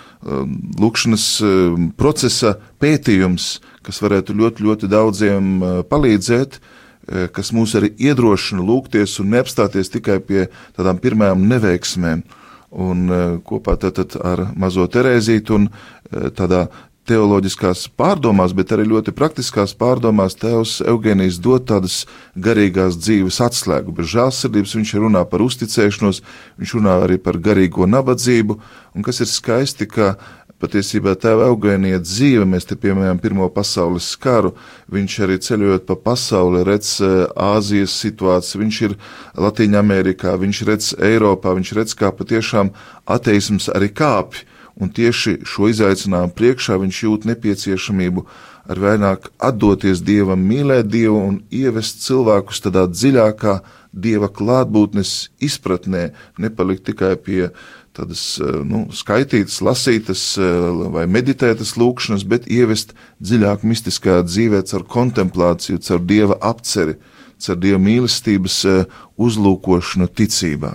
lūkšanas 0.82 1.26
uh, 1.42 1.78
procesa 1.98 2.56
pētījums, 2.82 3.56
kas 3.86 4.02
varētu 4.04 4.36
ļoti, 4.38 4.66
ļoti 4.68 4.90
daudziem 4.92 5.54
uh, 5.58 5.78
palīdzēt, 5.88 6.58
uh, 6.60 7.26
kas 7.34 7.50
mūs 7.56 7.74
arī 7.78 7.92
iedrošina 7.96 8.62
lūgties 8.62 9.18
un 9.22 9.32
neapstāties 9.34 9.90
tikai 9.94 10.20
pie 10.22 10.48
tādām 10.78 11.02
pirmajām 11.02 11.48
neveiksmēm. 11.50 12.26
Un 12.68 13.06
uh, 13.08 13.20
kopā 13.48 13.78
tātad 13.80 14.18
ar 14.20 14.50
mazo 14.60 14.84
Terēzītu 14.92 15.56
un 15.56 15.70
tādā 16.08 16.66
teoloģiskās 17.08 17.86
pārdomās, 17.98 18.54
bet 18.56 18.72
arī 18.74 18.86
ļoti 18.90 19.14
praktiskās 19.16 19.74
pārdomās 19.78 20.36
Tēvs 20.38 20.78
Eugenijs 20.88 21.40
dod 21.42 21.66
tādas 21.70 22.02
garīgās 22.36 22.98
dzīves 23.00 23.40
atslēgu. 23.44 23.94
Bez 23.96 24.10
žēlsirdības 24.14 24.74
viņš 24.78 24.96
runā 25.02 25.24
par 25.28 25.44
uzticēšanos, 25.44 26.22
viņš 26.60 26.74
runā 26.78 26.98
arī 27.06 27.20
par 27.22 27.40
garīgo 27.40 27.88
nabadzību, 27.88 28.58
un 28.94 29.06
kas 29.06 29.22
ir 29.24 29.30
skaisti, 29.30 29.88
ka 29.88 30.16
patiesībā 30.58 31.14
tēva 31.20 31.46
Eugenija 31.52 32.00
dzīve, 32.02 32.46
mēs 32.48 32.66
te 32.66 32.76
piemēram 32.80 33.20
Pirmo 33.22 33.46
pasaules 33.54 34.10
karu, 34.20 34.54
viņš 34.90 35.18
arī 35.26 35.38
ceļojot 35.46 35.86
pa 35.86 35.96
pasauli, 36.08 36.64
redz 36.66 36.96
eh, 37.04 37.24
Āzijas 37.30 37.94
situāciju, 38.02 38.62
viņš 38.64 38.80
ir 38.88 38.96
Latīņa 39.38 39.78
Amerikā, 39.78 40.34
viņš 40.40 40.62
redz 40.68 40.92
Eiropā, 40.98 41.54
viņš 41.58 41.74
redz, 41.78 41.94
kā 41.98 42.10
patiešām 42.14 42.72
ateisms 43.06 43.70
arī 43.74 43.92
kāpj 43.94 44.47
un 44.78 44.92
tieši 44.94 45.40
šo 45.48 45.68
izaicinājumu 45.72 46.34
priekšā 46.38 46.78
viņš 46.82 47.00
jūt 47.04 47.26
nepieciešamību 47.28 48.24
ar 48.68 48.80
vairāk 48.82 49.30
atdoties 49.40 50.02
Dievam, 50.04 50.42
mīlēt 50.44 50.90
Dievu 50.92 51.18
un 51.30 51.42
ievest 51.50 52.02
cilvēkus 52.04 52.62
tādā 52.66 52.86
dziļākā 52.92 53.58
Dieva 53.98 54.28
klātbūtnes 54.28 55.30
izpratnē, 55.42 56.10
nepalikt 56.38 56.84
tikai 56.90 57.14
pie 57.16 57.48
tādas 57.96 58.22
eh, 58.38 58.58
nu, 58.68 58.86
skaitītas, 58.94 59.60
lasītas 59.64 60.24
eh, 60.38 60.48
vai 60.94 61.06
meditētas 61.10 61.74
lūkšanas, 61.80 62.26
bet 62.28 62.46
ievest 62.52 62.94
dziļāk 63.24 63.64
mistiskā 63.66 64.20
dzīvē 64.26 64.62
caur 64.70 64.84
kontemplāciju, 64.96 65.80
caur 65.88 66.04
Dieva 66.04 66.38
apceri 66.52 66.98
caur 67.42 67.60
Dieva 67.60 67.80
mīlestības 67.82 68.58
eh, 68.68 68.98
uzlūkošanu 69.18 70.08
ticībā. 70.18 70.74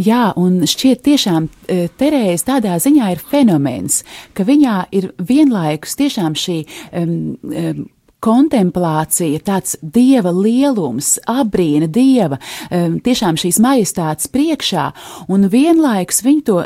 Jā, 0.00 0.24
un 0.40 0.62
šķiet 0.68 1.04
tiešām 1.08 1.48
eh, 1.48 1.88
Terēze 1.98 2.48
tādā 2.48 2.76
ziņā 2.82 3.12
ir 3.14 3.24
fenomens, 3.32 4.02
ka 4.36 4.46
viņā 4.48 4.76
ir 4.94 5.10
vienlaikus 5.18 5.96
tiešām 6.00 6.38
šī 6.38 6.62
um, 6.92 7.16
um, 7.42 7.84
kontemplācija, 8.22 9.42
tāds 9.46 9.76
dieva 9.82 10.32
lielums, 10.34 11.16
abrīna 11.30 11.88
dieva, 11.90 12.38
tiešām 12.70 13.38
šīs 13.40 13.58
majestātes 13.62 14.30
priekšā, 14.32 14.88
un 15.32 15.48
vienlaikus 15.52 16.22
viņi 16.24 16.44
to 16.46 16.60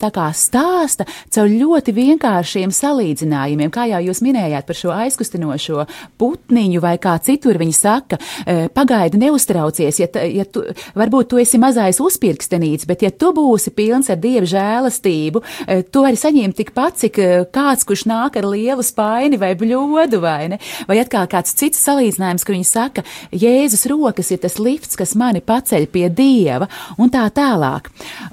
tā 0.00 0.10
kā 0.14 0.28
stāsta 0.36 1.06
caur 1.34 1.50
ļoti 1.50 1.94
vienkāršiem 1.96 2.72
salīdzinājumiem, 2.74 3.72
kā 3.74 3.88
jau 3.90 4.02
jūs 4.08 4.22
minējāt 4.24 4.68
par 4.68 4.78
šo 4.78 4.92
aizkustinošo 4.94 5.84
putniņu, 6.20 6.82
vai 6.84 6.94
kā 7.02 7.16
citur 7.24 7.58
viņi 7.60 7.76
saka, 7.76 8.18
uh, 8.18 8.66
pagaidi 8.74 9.20
neuztraucies, 9.22 10.00
ja, 10.02 10.08
ja 10.28 10.46
tu, 10.48 10.64
varbūt 10.98 11.32
tu 11.32 11.40
esi 11.42 11.60
mazais 11.62 12.00
uzpirkstenīts, 12.02 12.88
bet 12.90 13.04
ja 13.04 13.10
tu 13.10 13.32
būsi 13.36 13.72
pilns 13.74 14.10
ar 14.12 14.20
dieva 14.22 14.46
žēlastību, 14.48 15.42
uh, 15.42 15.82
tu 15.90 16.04
vari 16.04 16.20
saņemt 16.20 16.58
tikpat, 16.60 17.00
cik 17.04 17.20
uh, 17.22 17.34
kāds, 17.54 17.86
kurš 17.88 18.06
nāk 18.10 18.38
ar 18.40 18.48
lielu 18.50 18.84
spaini 18.84 19.40
vai 19.40 19.54
bļodu, 19.58 20.22
vai 20.22 20.43
ne? 20.52 20.58
Vai 20.88 20.98
atkal 21.02 21.28
kāds 21.30 21.54
cits 21.58 21.82
salīdzinājums, 21.84 22.44
ka 22.44 22.54
viņi 22.54 22.68
saka, 22.68 23.04
Jēzus 23.34 23.86
rokas 23.90 24.32
ir 24.34 24.42
tas 24.42 24.58
lifts, 24.62 24.98
kas 24.98 25.14
mani 25.18 25.42
paceļ 25.44 25.86
pie 25.92 26.08
Dieva, 26.14 26.68
un 27.00 27.12
tā 27.12 27.24
tālāk. 27.34 27.90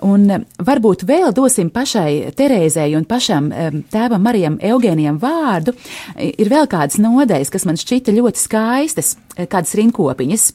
Un 0.07 0.27
um, 0.37 0.47
varbūt 0.61 1.05
vēl 1.09 1.35
dosim 1.37 1.71
pašai 1.73 2.33
Terēzei 2.37 2.95
un 2.97 3.07
pašam 3.09 3.51
um, 3.51 3.83
tēvam 3.91 4.23
Marijam 4.25 4.57
Eugēnijam 4.61 5.19
vārdu. 5.21 5.75
Ir 6.17 6.51
vēl 6.51 6.69
kādas 6.71 6.99
nodeļas, 7.01 7.51
kas 7.53 7.67
man 7.67 7.79
šķita 7.79 8.15
ļoti 8.15 8.41
skaistas, 8.41 9.15
kādas 9.37 9.75
rinkopiņas. 9.79 10.49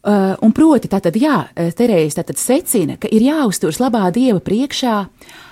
Uh, 0.00 0.32
un 0.40 0.54
proti, 0.56 0.88
tātad, 0.88 1.16
jā, 1.20 1.42
Terēze 1.76 2.22
tātad 2.22 2.40
secina, 2.40 2.96
ka 2.96 3.10
ir 3.12 3.26
jāuzturas 3.26 3.82
labā 3.82 4.06
dieva 4.14 4.40
priekšā, 4.40 4.96
uh, 5.04 5.46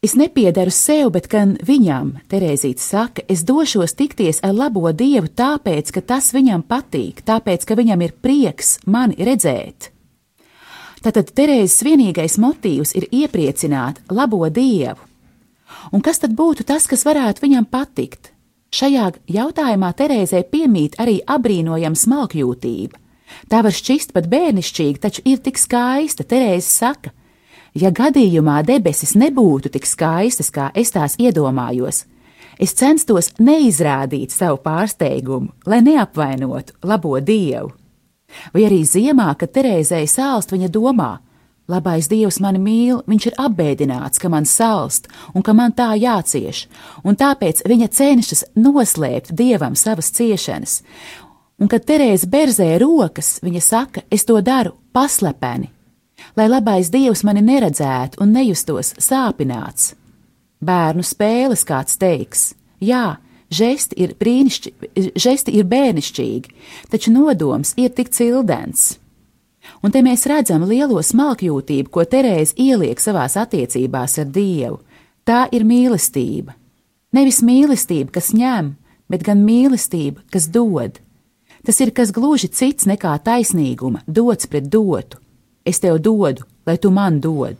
Es 0.00 0.14
nepiedaru 0.16 0.72
sev, 0.72 1.10
bet 1.12 1.26
gan 1.28 1.58
viņam, 1.60 2.14
Terēzīte 2.32 2.80
saka, 2.80 3.20
es 3.28 3.42
došos 3.44 3.92
tikties 3.98 4.38
ar 4.40 4.54
labo 4.56 4.88
dievu 4.96 5.28
tāpēc, 5.28 5.90
ka 5.92 6.00
tas 6.00 6.30
viņam 6.32 6.62
patīk, 6.64 7.20
tāpēc, 7.20 7.66
ka 7.68 7.76
viņam 7.76 8.06
ir 8.06 8.14
prieks 8.16 8.78
mani 8.88 9.20
redzēt. 9.20 9.90
Tātad 11.04 11.34
Terēzes 11.36 11.84
vienīgais 11.84 12.38
motīvs 12.40 12.94
ir 12.96 13.10
iepriecināt 13.12 14.00
labo 14.08 14.40
dievu. 14.48 14.96
Un 15.92 16.00
kas 16.00 16.24
tad 16.24 16.32
būtu 16.32 16.64
tas, 16.64 16.88
kas 16.88 17.04
varētu 17.04 17.44
viņam 17.44 17.68
patikt? 17.68 18.32
Šajā 18.72 19.12
jautājumā 19.28 19.92
Terēzē 20.00 20.46
piemīt 20.48 20.96
arī 20.96 21.20
apbrīnojama 21.28 22.00
smalkjūtība. 22.06 22.96
Tā 23.52 23.60
var 23.68 23.76
šķist 23.76 24.16
pat 24.16 24.32
bērnišķīga, 24.32 25.04
taču 25.04 25.28
ir 25.28 25.44
tik 25.44 25.60
skaista, 25.60 26.24
Terēze 26.24 26.72
saka, 26.72 27.12
Ja 27.74 27.92
gadījumā 27.94 28.60
debesis 28.66 29.14
nebūtu 29.14 29.70
tik 29.70 29.86
skaistas, 29.86 30.50
kā 30.50 30.70
es 30.74 30.90
tās 30.90 31.14
iedomājos, 31.22 32.04
es 32.58 32.74
censtos 32.74 33.30
neizrādīt 33.38 34.34
savu 34.34 34.58
pārsteigumu, 34.64 35.52
lai 35.66 35.78
neapvainotu 35.86 36.80
labo 36.82 37.18
dievu. 37.22 37.70
Vai 38.54 38.66
arī 38.66 38.82
ziemā, 38.86 39.32
kad 39.38 39.52
Terēzei 39.54 40.06
sālst, 40.10 40.52
viņa 40.54 40.70
domā, 40.70 41.18
labais 41.70 42.08
dievs 42.10 42.40
mani 42.42 42.60
mīl, 42.62 43.00
viņš 43.06 43.26
ir 43.30 43.38
apbēdināts, 43.38 44.18
ka 44.22 44.30
man 44.30 44.46
salst 44.46 45.08
un 45.34 45.46
ka 45.46 45.54
man 45.54 45.74
tā 45.74 45.92
jācieš, 45.98 46.66
un 47.06 47.18
tāpēc 47.18 47.64
viņa 47.70 47.90
cenšas 47.94 48.44
noslēpt 48.58 49.34
dievam 49.34 49.78
savas 49.78 50.10
ciešanas. 50.16 50.80
Un 51.60 51.68
kad 51.68 51.84
Terēze 51.86 52.26
berzē 52.30 52.72
rokas, 52.80 53.38
viņa 53.44 53.62
saka, 53.62 54.06
es 54.10 54.24
to 54.24 54.38
daru 54.42 54.72
paslepeni, 54.96 55.68
lai 56.36 56.48
labais 56.48 56.90
dievs 56.92 57.24
mani 57.26 57.42
neredzētu 57.44 58.20
un 58.22 58.32
nejustos 58.36 58.94
sāpināts. 58.98 59.94
Bērnu 60.60 61.04
spēles 61.06 61.64
kāds 61.64 61.96
teiks, 62.00 62.50
jā, 62.84 63.16
žesti 63.50 63.96
ir, 63.96 64.16
žesti 65.16 65.54
ir 65.56 65.68
bērnišķīgi, 65.68 66.56
taču 66.92 67.12
nodoms 67.14 67.72
ir 67.80 67.94
tik 67.96 68.12
cildens. 68.12 68.98
Un 69.84 69.92
te 69.92 70.02
mēs 70.04 70.26
redzam 70.28 70.64
lielo 70.68 71.00
smalkjūtību, 71.04 71.90
ko 71.92 72.04
Terēze 72.08 72.56
ieliek 72.60 73.00
savās 73.00 73.36
attiecībās 73.40 74.18
ar 74.20 74.28
Dievu. 74.32 74.80
Tā 75.24 75.46
ir 75.54 75.66
mīlestība. 75.68 76.56
Nevis 77.12 77.40
mīlestība, 77.44 78.10
kas 78.16 78.32
ņem, 78.36 78.74
bet 79.10 79.24
gan 79.26 79.44
mīlestība, 79.44 80.24
kas 80.32 80.48
dod. 80.52 81.00
Tas 81.66 81.80
ir 81.84 81.92
kas 81.92 82.12
gluži 82.16 82.48
cits 82.48 82.88
nekā 82.88 83.12
taisnīguma, 83.24 84.00
dots 84.08 84.48
pret 84.48 84.70
dotu. 84.72 85.19
Es 85.70 85.78
tev 85.78 86.00
dodu, 86.02 86.42
lai 86.66 86.78
tu 86.82 86.90
man 86.90 87.20
dod. 87.22 87.54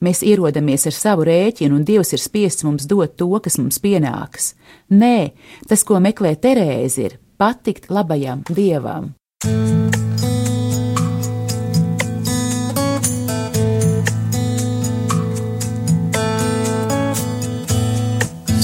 Mēs 0.00 0.22
ierodamies 0.24 0.86
ar 0.88 0.94
savu 0.96 1.26
rēķinu, 1.28 1.76
un 1.76 1.84
Dievs 1.84 2.14
ir 2.16 2.20
spiests 2.22 2.64
mums 2.64 2.86
dot 2.88 3.16
to, 3.20 3.28
kas 3.44 3.58
mums 3.60 3.76
pienāks. 3.82 4.54
Nē, 4.88 5.36
tas, 5.68 5.84
ko 5.84 6.00
meklē 6.00 6.32
Terēze, 6.40 7.10
ir 7.10 7.18
patikt 7.36 7.90
labajam 7.92 8.40
Dievam. 8.48 9.12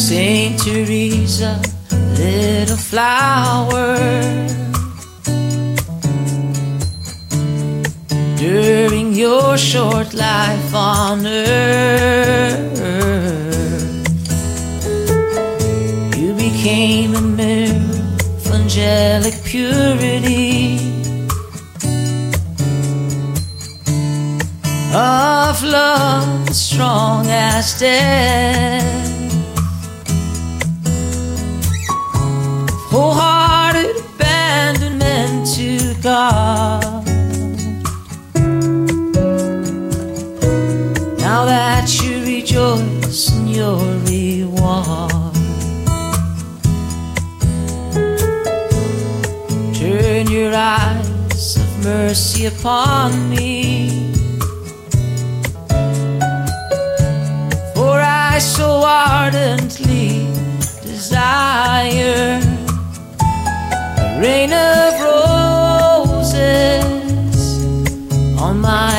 Saint 0.00 0.64
Teresa, 0.64 1.58
little 2.16 2.76
flower. 2.76 4.71
During 8.42 9.12
your 9.12 9.56
short 9.56 10.14
life 10.14 10.74
on 10.74 11.24
earth. 11.24 12.80
You 16.18 16.34
became 16.34 17.14
a 17.14 17.20
mirror 17.20 18.00
of 18.38 18.52
angelic 18.52 19.36
purity, 19.44 20.76
of 24.92 25.62
love 25.62 26.52
strong 26.52 27.26
as 27.28 27.78
death. 27.78 29.11
Mercy 52.12 52.44
upon 52.44 53.10
me. 53.30 54.12
For 57.74 57.96
I 58.28 58.38
so 58.38 58.68
ardently 58.84 60.26
desire 60.82 62.38
a 63.18 64.20
rain 64.20 64.52
of 64.52 64.92
roses 66.10 66.44
on 68.38 68.54
my 68.60 68.91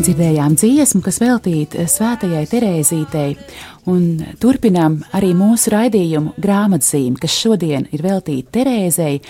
Dzirdējām 0.00 0.54
dziesmu, 0.58 1.00
kas 1.04 1.18
veltīta 1.22 1.84
Svētajai 1.88 2.42
Terēzītei, 2.50 3.34
un 3.90 4.22
turpinām 4.42 4.96
arī 5.16 5.30
mūsu 5.38 5.70
raidījumu 5.74 6.34
grāmatzīmi, 6.40 7.20
kas 7.20 7.36
šodien 7.36 7.86
ir 7.94 8.02
veltīta 8.04 8.54
Terēzei 8.58 9.20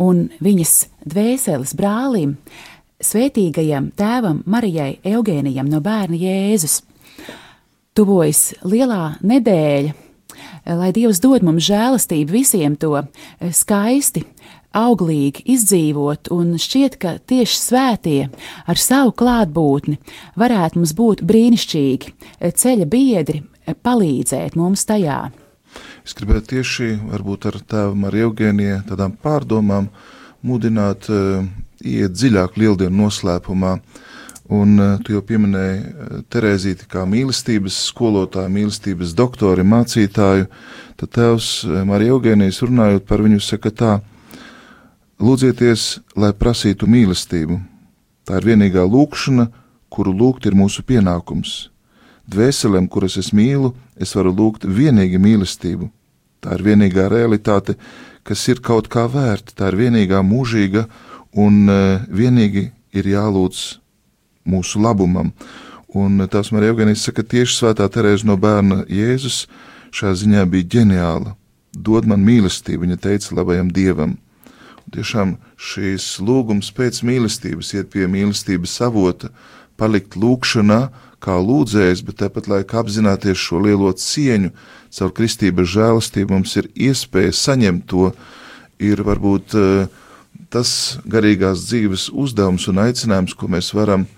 un 0.00 0.28
viņas 0.40 0.74
dvēseles 1.12 1.74
brālim, 1.78 2.36
svētīgajam 3.04 3.90
tēvam 3.98 4.40
Marijai 4.46 4.94
Eugēnijam 5.12 5.68
no 5.70 5.82
bērna 5.84 6.18
Jēzus. 6.20 6.80
Tuvojas 7.96 8.44
lielā 8.64 9.16
nedēļa, 9.20 9.94
lai 10.80 10.90
Dievs 10.96 11.20
dod 11.20 11.44
mums 11.44 11.66
žēlastību 11.68 12.38
visiem 12.38 12.76
to 12.80 13.02
skaisti 13.50 14.24
auglīgi 14.76 15.44
izdzīvot, 15.54 16.30
un 16.34 16.54
šķiet, 16.60 16.96
ka 17.00 17.16
tieši 17.18 17.58
svētie 17.58 18.20
ar 18.70 18.80
savu 18.80 19.14
klātbūtni 19.18 19.98
varētu 20.38 20.80
mums 20.80 20.94
būt 20.98 21.24
brīnišķīgi 21.26 22.14
ceļa 22.62 22.88
biedri, 22.90 23.42
palīdzēt 23.82 24.58
mums 24.58 24.86
tajā. 24.88 25.22
Es 26.04 26.16
gribētu 26.18 26.56
tieši 26.56 26.92
ar 27.14 27.58
tēvam, 27.68 28.06
ar 28.08 28.16
Eugēniju, 28.24 28.80
tādām 28.88 29.14
pārdomām 29.22 29.90
mudināt 30.46 31.06
uh, 31.12 31.44
iet 31.84 32.16
dziļāk 32.16 32.56
lieldienu 32.58 33.04
noslēpumā. 33.04 33.76
Un 34.50 34.80
uh, 34.80 34.96
tu 35.04 35.14
jau 35.14 35.22
pieminēji 35.22 35.76
uh, 35.78 36.22
Terēzīti 36.32 36.88
kā 36.90 37.04
mīlestības 37.06 37.76
skolotāju, 37.90 38.50
mīlestības 38.56 39.14
doktori, 39.18 39.66
mācītāju. 39.66 40.48
Tad 41.00 41.12
tēvs 41.16 41.50
Marija 41.86 42.16
Eugēnijas 42.16 42.62
runājot 42.66 43.06
par 43.08 43.22
viņu 43.24 43.38
saka 43.44 43.70
tā, 43.70 43.92
Lūdzieties, 45.20 45.98
lai 46.16 46.30
prasītu 46.32 46.86
mīlestību. 46.88 47.58
Tā 48.24 48.38
ir 48.40 48.46
vienīgā 48.48 48.86
lūkšana, 48.88 49.50
kuru 49.92 50.14
lūgt 50.16 50.46
ir 50.48 50.54
mūsu 50.56 50.80
pienākums. 50.86 51.68
Dvēselēm, 52.30 52.86
kuras 52.88 53.18
es 53.20 53.28
mīlu, 53.36 53.74
es 54.00 54.14
varu 54.16 54.32
lūgt 54.32 54.64
vienīgi 54.64 55.20
mīlestību. 55.20 55.90
Tā 56.40 56.56
ir 56.56 56.64
vienīgā 56.70 57.10
realitāte, 57.12 57.74
kas 58.24 58.46
ir 58.48 58.62
kaut 58.64 58.88
kā 58.88 59.04
vērta, 59.12 59.52
tā 59.58 59.68
ir 59.68 59.76
vienīgā 59.82 60.22
mūžīga 60.24 60.86
un 61.36 61.68
uh, 61.68 62.00
vienīgi 62.08 62.70
ir 62.96 63.12
jālūdz 63.12 63.60
mūsu 64.48 64.80
labumam. 64.80 65.34
Un 65.92 66.24
tās 66.32 66.48
Marija 66.54 66.72
Eugenijas 66.72 67.04
saka, 67.04 67.26
tieši 67.26 67.58
svētā 67.58 67.90
Terēza 67.92 68.24
no 68.24 68.38
bērna 68.40 68.86
Jēzus 68.88 69.42
šajā 69.92 70.16
ziņā 70.24 70.48
bija 70.48 70.70
ģeniāla. 70.78 71.36
Dod 71.76 72.08
man 72.08 72.24
mīlestību, 72.24 72.86
viņa 72.86 73.00
teica 73.04 73.36
labajam 73.36 73.68
dievam. 73.68 74.16
Tiešām 74.94 75.36
šīs 75.60 76.16
lūgums 76.24 76.72
pēc 76.74 77.02
mīlestības, 77.06 77.74
iet 77.78 77.92
pie 77.92 78.08
mīlestības 78.10 78.74
avota, 78.86 79.30
palikt 79.78 80.16
lūkšanā, 80.18 80.80
kā 81.22 81.36
lūdzējs, 81.38 82.02
bet 82.06 82.20
tāpat 82.22 82.48
laikā 82.50 82.80
apzināties 82.80 83.38
šo 83.38 83.60
lielo 83.62 83.92
cieņu, 83.92 84.50
caur 84.96 85.14
kristības 85.14 85.70
žēlastību 85.74 86.34
mums 86.34 86.56
ir 86.58 86.70
iespēja 86.74 87.36
saņemt 87.36 87.86
to, 87.92 88.10
ir 88.80 89.04
varbūt 89.06 89.56
eh, 89.60 89.88
tas 90.50 90.98
garīgās 91.06 91.66
dzīves 91.68 92.08
uzdevums 92.10 92.66
un 92.72 92.82
aicinājums, 92.86 93.36
ko 93.36 93.50
mēs 93.52 93.70
varam 93.76 94.08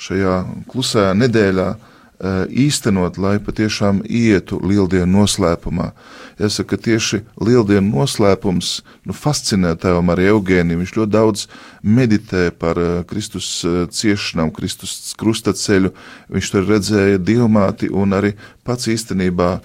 šajā 0.00 0.36
klusajā 0.70 1.16
nedēļā 1.18 1.70
Eh, 1.72 1.91
īstenot, 2.22 3.18
lai 3.18 3.38
patiešām 3.42 4.02
ietu 4.06 4.60
lieldienu 4.62 5.22
noslēpumā. 5.22 5.90
Jāsaka, 6.38 6.78
tieši 6.78 7.22
lieldienu 7.42 7.90
noslēpums 7.90 8.70
nu, 9.08 9.16
fascinē 9.16 9.74
tēvam 9.82 10.12
arī 10.14 10.28
Eugēniju. 10.30 10.80
Viņš 10.82 10.94
ļoti 11.00 11.12
daudz 11.12 11.46
meditē 11.82 12.50
par 12.54 12.78
eh, 12.78 12.92
Kristus 13.10 13.48
eh, 13.66 13.82
ciešanām, 13.90 14.52
Kristus 14.54 15.14
krustaceļu. 15.18 15.92
Viņš 16.32 16.52
tur 16.54 16.68
redzēja 16.70 17.18
dievmāti 17.18 17.90
un 17.90 18.14
arī 18.14 18.36
pats 18.62 18.86
īstenībā 18.92 19.56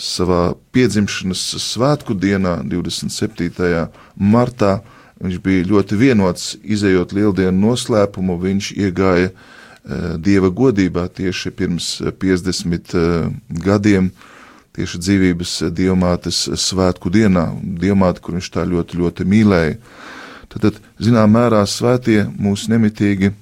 savā 0.00 0.54
piedzimšanas 0.72 1.44
svētku 1.60 2.14
dienā, 2.16 2.60
27. 2.64 3.86
martā, 4.16 4.78
viņš 5.20 5.40
bija 5.44 5.68
ļoti 5.68 5.98
vienots, 6.00 6.52
izējot 6.62 7.12
lieldienu 7.12 7.58
noslēpumu, 7.66 8.38
viņš 8.40 8.70
iegāja 8.78 9.32
uh, 9.34 9.34
Eh, 9.34 9.58
dieva 10.20 10.50
godībā 10.52 11.06
tieši 11.08 11.50
pirms 11.56 11.88
50 12.20 12.94
eh, 12.94 13.30
gadiem, 13.64 14.10
tieši 14.76 15.00
dzīvības 15.02 15.54
dievmātes 15.74 16.44
svētku 16.60 17.10
dienā, 17.10 17.48
dievmāte, 17.60 18.22
kur 18.22 18.36
viņš 18.36 18.50
tā 18.54 18.64
ļoti, 18.68 19.00
ļoti 19.00 19.26
mīlēja. 19.26 19.78
Tad, 20.50 20.66
tad 20.66 20.80
zinām, 20.98 21.32
mērā 21.34 21.62
svētie 21.66 22.24
mūs 22.38 22.68
nemitīgi 22.70 23.32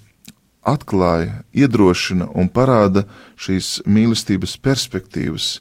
atklāja, 0.68 1.42
iedrošina 1.57 2.29
un 2.37 2.48
parāda 2.53 3.07
šīs 3.40 3.83
mīlestības 3.88 4.57
perspektīvas. 4.61 5.59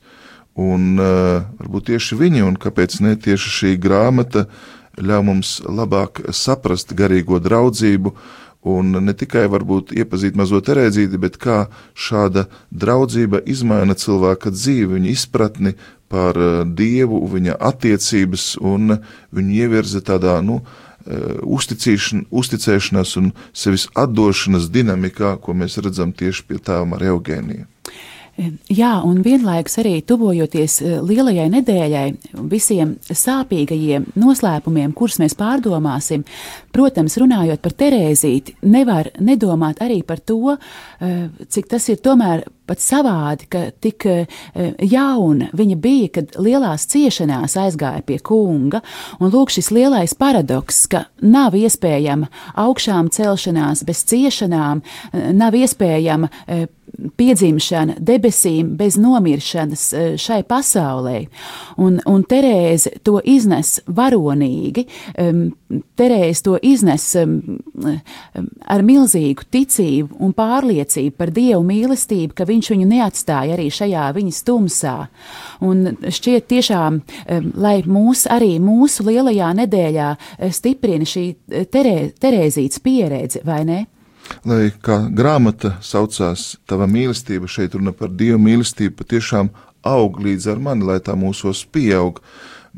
Un 0.57 0.97
uh, 0.97 1.45
varbūt 1.59 1.91
tieši 1.91 2.17
viņi, 2.17 2.41
un 2.47 2.57
kāpēc 2.57 2.97
ne 3.05 3.13
tieši 3.21 3.53
šī 3.59 3.75
grāmata, 3.79 4.47
ļauj 4.97 5.23
mums 5.23 5.51
labāk 5.61 6.23
saprast 6.33 6.95
garīgo 6.97 7.37
draudzību, 7.43 8.15
un 8.67 8.97
ne 9.05 9.13
tikai 9.17 9.45
varbūt 9.51 9.93
iepazīt 9.97 10.37
mazo 10.39 10.59
terēdzīti, 10.63 11.19
bet 11.21 11.37
kā 11.41 11.67
šāda 11.95 12.47
draudzība 12.71 13.41
izmaina 13.49 13.95
cilvēka 13.97 14.51
dzīvi, 14.53 14.97
viņa 14.97 15.13
izpratni 15.13 15.75
par 16.11 16.39
eh, 16.39 16.59
Dievu, 16.65 17.21
viņa 17.31 17.57
attiecības 17.69 18.57
un 18.63 18.99
viņu 19.35 19.57
ievirza 19.63 20.03
tādā, 20.05 20.39
nu, 20.45 20.61
eh, 21.05 21.39
uzticēšanās 21.47 23.15
un 23.21 23.31
sevis 23.53 23.87
atdošanas 23.95 24.69
dinamikā, 24.73 25.37
ko 25.41 25.57
mēs 25.57 25.79
redzam 25.83 26.13
tieši 26.15 26.47
pie 26.47 26.61
tēva 26.63 26.99
ar 26.99 27.09
Eugēniju. 27.15 27.67
Jā, 28.69 28.99
un 29.01 29.23
vienlaikus 29.25 29.79
arī 29.81 29.95
tuvojoties 30.05 30.75
eh, 30.85 30.97
lielajai 31.01 31.47
nedēļai, 31.55 32.05
visiem 32.51 32.91
sāpīgajiem 33.09 34.11
noslēpumiem, 34.13 34.93
kurus 34.93 35.17
mēs 35.17 35.33
pārdomāsim, 35.39 36.21
protams, 36.77 37.17
runājot 37.17 37.63
par 37.63 37.73
Terēzīti, 37.77 38.57
nevar 38.69 39.09
nedomāt 39.23 39.81
arī 39.81 40.03
par 40.05 40.21
to, 40.21 40.57
eh, 40.99 41.27
cik 41.49 41.69
tas 41.73 41.89
ir 41.89 41.97
tomēr 41.97 42.45
pat 42.67 42.83
savādi, 42.83 43.47
ka 43.49 43.71
tik 43.81 44.05
eh, 44.05 44.25
jauna 44.83 45.49
viņa 45.55 45.77
bija, 45.81 46.11
kad 46.19 46.37
lielās 46.37 46.85
ciešanās 46.91 47.57
aizgāja 47.57 48.03
pie 48.05 48.19
kunga, 48.19 48.81
un 49.19 49.31
lūk 49.31 49.53
šis 49.55 49.71
lielais 49.71 50.13
paradoks, 50.13 50.85
ka 50.91 51.05
nav 51.21 51.57
iespējama 51.57 52.29
augšām 52.55 53.09
celšanās 53.09 53.85
bez 53.87 54.03
ciešanām, 54.05 54.83
nav 55.33 55.55
iespējama 55.57 56.29
piedzimšana 57.17 57.97
debesīm 57.99 58.73
bez 58.79 58.97
nomiršanas 58.99 59.83
šai 60.21 60.41
pasaulē. 60.47 61.19
Un, 61.83 61.99
un 62.07 62.23
Terēze 62.27 62.97
to 63.05 63.19
iznes 63.23 63.77
varonīgi, 63.87 64.87
Terēze 65.97 66.45
to 66.45 66.57
iznes 66.67 67.05
ar 67.17 68.85
milzīgu 68.85 69.47
ticību 69.53 70.19
un 70.23 70.33
pārliecību 70.37 71.15
par 71.17 71.31
Dievu 71.35 71.63
mīlestību, 71.67 72.35
ka 72.37 72.47
viņš 72.47 72.71
viņu 72.73 72.87
neatstāja 72.91 73.57
arī 73.57 73.67
šajā 73.73 74.07
viņas 74.17 74.43
tumsā. 74.47 74.95
Un 75.65 75.97
šķiet 76.03 76.47
tiešām, 76.53 77.01
lai 77.57 77.75
mūs 77.87 78.25
arī 78.31 78.57
mūsu 78.63 79.07
lielajā 79.07 79.51
nedēļā 79.63 80.09
e, 80.15 80.51
stiprina 80.53 81.07
šī 81.07 81.27
terē, 81.73 81.95
Terēzītes 82.17 82.81
pieredze, 82.83 83.43
vai 83.45 83.61
ne? 83.67 83.83
lai 84.47 84.71
kā 84.83 84.99
grāmata 85.13 85.77
saucās 85.83 86.57
Tava 86.67 86.87
mīlestība, 86.89 87.47
šeit 87.47 87.77
runa 87.77 87.93
par 87.95 88.11
Dieva 88.11 88.39
mīlestību, 88.41 88.97
patiešām 88.99 89.51
aug 89.87 90.19
līdz 90.23 90.51
ar 90.51 90.61
mani, 90.63 90.87
lai 90.87 90.99
tā 91.03 91.15
mūsos 91.19 91.63
pieaug. 91.71 92.19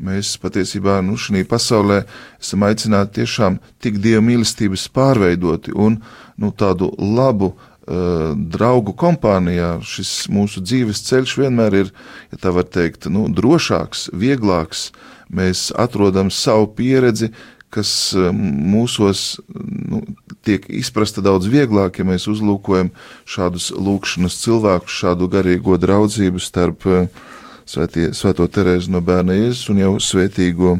Mēs 0.00 0.32
patiesībā 0.40 1.00
nu, 1.04 1.18
šajā 1.20 1.44
pasaulē 1.48 1.98
esam 2.40 2.64
aicināti 2.64 3.20
tiešām 3.20 3.58
tik 3.84 3.98
Dieva 4.00 4.22
mīlestības 4.24 4.86
pārveidoti 4.96 5.74
un 5.76 5.98
nu, 6.40 6.50
tādu 6.56 6.88
labu 6.96 7.52
uh, 7.52 8.32
draugu 8.32 8.94
kompānijā. 8.96 9.74
Šis 9.84 10.30
mūsu 10.32 10.64
dzīves 10.64 11.04
ceļš 11.04 11.36
vienmēr 11.42 11.78
ir, 11.82 11.94
ja 12.32 12.40
tā 12.40 12.54
var 12.56 12.68
teikt, 12.72 13.10
nu, 13.12 13.28
drošāks, 13.28 14.08
vieglāks. 14.16 14.88
Mēs 15.30 15.68
atrodam 15.78 16.32
savu 16.34 16.72
pieredzi, 16.74 17.30
kas 17.70 17.90
eh, 18.18 18.30
mūsos 18.34 19.38
nu, 19.54 20.02
tiek 20.46 20.66
izprasta 20.74 21.22
daudz 21.24 21.48
vieglāk, 21.50 22.00
ja 22.00 22.06
mēs 22.06 22.26
uzlūkojam 22.30 22.90
šādus 23.28 23.70
lūkšanas 23.76 24.38
cilvēkus, 24.42 24.98
šādu 25.04 25.30
garīgo 25.30 25.78
draudzību 25.80 26.42
starp 26.42 26.86
eh, 26.90 27.22
svētie, 27.70 28.10
Svēto 28.16 28.46
Terēzu 28.50 28.92
no 28.94 29.02
bērna 29.04 29.36
Jēzus 29.38 29.70
un 29.72 29.82
jau 29.82 29.92
svētīgo 30.02 30.78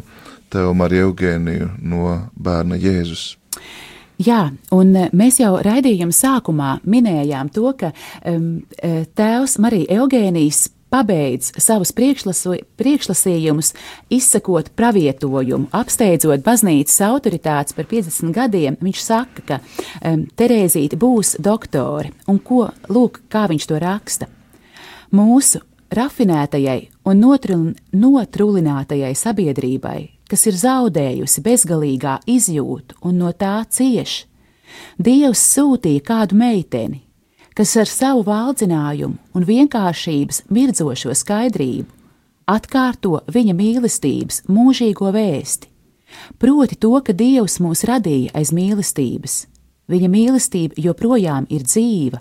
Tevu 0.50 0.74
Mariju 0.74 1.10
Eugēniju 1.10 1.70
no 1.86 2.16
bērna 2.34 2.78
Jēzus. 2.80 3.36
Jā, 4.20 4.50
un 4.76 4.90
eh, 4.98 5.08
mēs 5.16 5.38
jau 5.40 5.54
raidījuma 5.64 6.12
sākumā 6.12 6.74
minējām 6.84 7.48
to, 7.54 7.70
ka 7.78 7.94
um, 8.28 8.60
tēvs 9.16 9.56
Marija 9.62 10.02
Eugēnijas 10.02 10.66
pabeidz 10.90 11.52
savus 11.62 11.92
priekšlasījumus, 11.94 13.70
izsakot 14.12 14.72
pravietojumu, 14.76 15.70
apsteidzot 15.76 16.42
baznīcas 16.44 16.98
autoritātes 17.06 17.76
par 17.76 17.86
50 17.90 18.34
gadiem. 18.34 18.76
Viņš 18.82 19.04
saka, 19.06 19.46
ka 19.46 19.60
um, 19.62 20.26
Terēzīte 20.36 20.98
būs 21.00 21.36
doktore, 21.42 22.12
un 22.28 22.42
ko, 22.44 22.66
lūk, 22.90 23.22
kā 23.30 23.46
viņš 23.50 23.70
to 23.70 23.80
raksta. 23.80 24.30
Mūsu 25.16 25.62
rafinētajai 25.94 26.80
un 27.10 27.20
notrulinātajai 27.92 29.12
sabiedrībai, 29.18 30.00
kas 30.30 30.46
ir 30.46 30.58
zaudējusi 30.60 31.44
bezgalīgā 31.44 32.18
izjūtu 32.30 33.00
un 33.02 33.22
no 33.24 33.32
tā 33.32 33.60
cieš, 33.68 34.24
Dievs 35.02 35.40
sūtīja 35.50 36.02
kādu 36.06 36.36
meiteni, 36.38 37.00
kas 37.58 37.72
ar 37.80 37.88
savu 37.90 38.22
valdzinājumu 38.28 39.34
un 39.34 39.46
vienkāršības 39.48 40.44
mirdzošo 40.54 41.16
skaidrību 41.18 42.00
atkārto 42.50 43.20
viņa 43.30 43.54
mīlestības 43.56 44.44
mūžīgo 44.50 45.10
vēsti, 45.14 45.68
proti 46.42 46.78
to, 46.80 46.92
ka 47.04 47.14
Dievs 47.16 47.60
mūs 47.62 47.84
radīja 47.88 48.34
aiz 48.38 48.52
mīlestības. 48.56 49.44
Viņa 49.90 50.10
mīlestība 50.10 50.78
joprojām 50.78 51.48
ir 51.50 51.64
dzīva. 51.66 52.20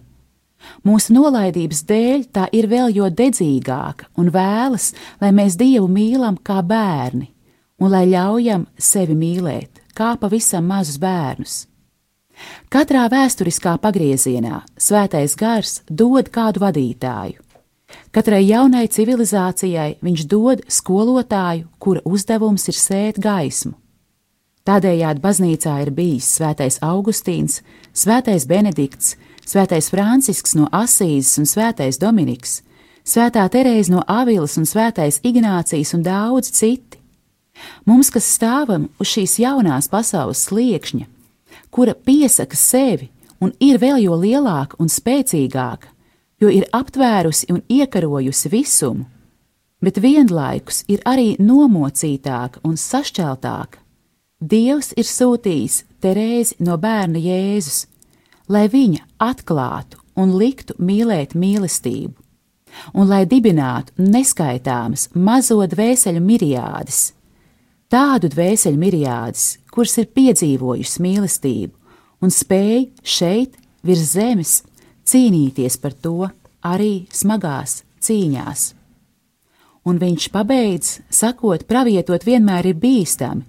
Mūsu 0.83 1.15
nolaidības 1.15 1.83
dēļ 1.87 2.23
tā 2.35 2.47
ir 2.55 2.67
vēl 2.71 2.93
jo 2.95 3.09
dedzīgāka 3.09 4.09
un 4.19 4.31
vēlas, 4.33 4.91
lai 5.21 5.31
mēs 5.35 5.57
Dievu 5.59 5.87
mīlam 5.91 6.39
kā 6.43 6.59
bērni, 6.63 7.29
un 7.79 7.91
lai 7.93 8.05
ļaujam 8.11 8.67
sevi 8.77 9.15
mīlēt 9.15 9.79
kā 9.99 10.15
pavisam 10.19 10.67
mazus 10.67 10.99
bērnus. 11.01 11.65
Katrā 12.71 13.03
vēsturiskā 13.11 13.75
pagriezienā 13.83 14.61
svētais 14.79 15.35
gars 15.35 15.81
dod 15.89 16.29
kādu 16.31 16.63
vadītāju. 16.63 17.41
Katrai 18.13 18.43
jaunai 18.45 18.85
civilizācijai 18.87 19.97
viņš 20.05 20.25
dod 20.29 20.61
skolotāju, 20.69 21.67
kura 21.81 22.03
uzdevums 22.05 22.67
ir 22.69 22.77
sēt 22.77 23.19
gaismu. 23.21 23.73
Tādējādi 24.69 25.23
baznīcā 25.23 25.79
ir 25.83 25.91
bijis 25.97 26.27
svētais 26.37 26.77
Augustīns, 26.85 27.63
svētais 27.93 28.45
Benedikts, 28.45 29.15
svētais 29.49 29.89
Francisks 29.89 30.55
no 30.57 30.67
Asīzes 30.75 31.39
un 31.41 31.47
svētais 31.49 31.97
Dominiks, 32.01 32.59
svētā 33.07 33.47
Terēze 33.49 33.93
no 33.93 34.03
Avilas 34.07 34.57
un 34.61 34.67
svētais 34.69 35.21
Ignācijas 35.25 35.95
un 35.97 36.05
daudz 36.05 36.51
citi. 36.53 36.99
Mums, 37.89 38.11
kas 38.13 38.27
stāvam 38.37 38.87
uz 39.01 39.09
šīs 39.09 39.39
jaunās 39.41 39.89
pasaules 39.91 40.45
sliekšņa, 40.47 41.07
kura 41.73 41.95
piesaka 41.95 42.55
sevi 42.55 43.09
un 43.41 43.51
ir 43.59 43.79
vēl 43.81 44.03
jo 44.05 44.15
lielāka 44.19 44.79
un 44.79 44.91
spēcīgāka, 44.91 45.89
jo 46.39 46.51
ir 46.53 46.69
aptvērusi 46.75 47.49
un 47.51 47.63
iekarojusi 47.67 48.51
visumu, 48.53 49.07
bet 49.83 49.99
vienlaikus 49.99 50.83
ir 50.87 51.03
arī 51.07 51.33
nomocītāka 51.39 52.61
un 52.67 52.77
sašķeltāka. 52.79 53.79
Dievs 54.39 54.93
ir 54.95 55.07
sūtījis 55.07 55.83
Terēzi 55.99 56.61
no 56.63 56.77
bērna 56.79 57.19
Jēzus, 57.19 57.87
lai 58.49 58.65
viņa 58.69 59.05
atklātu 59.21 59.99
un 60.19 60.33
liktu 60.37 60.75
mīlēt 60.81 61.35
mīlestību, 61.37 62.15
un 62.93 63.09
lai 63.09 63.23
dibinātu 63.29 63.95
neskaitāmas 64.01 65.09
mazo 65.13 65.61
dvēseļu 65.69 66.21
miriādes, 66.23 67.01
tādu 67.89 68.29
dvēseļu 68.33 68.79
miriādes, 68.79 69.45
kuras 69.73 69.97
ir 70.01 70.09
piedzīvojušas 70.15 70.99
mīlestību 71.03 71.75
un 72.25 72.33
spēj 72.33 72.89
šeit, 73.03 73.55
virs 73.85 74.13
zemes, 74.15 74.59
cīnīties 75.07 75.79
par 75.81 75.95
to 75.95 76.29
arī 76.65 77.07
smagās 77.15 77.83
cīņās. 78.03 78.73
Un 79.87 79.97
viņš 79.97 80.25
pabeidz, 80.33 80.89
sakot, 81.09 81.63
pravietot 81.69 82.25
vienmēr 82.27 82.73
ir 82.73 82.81
bīstami, 82.81 83.45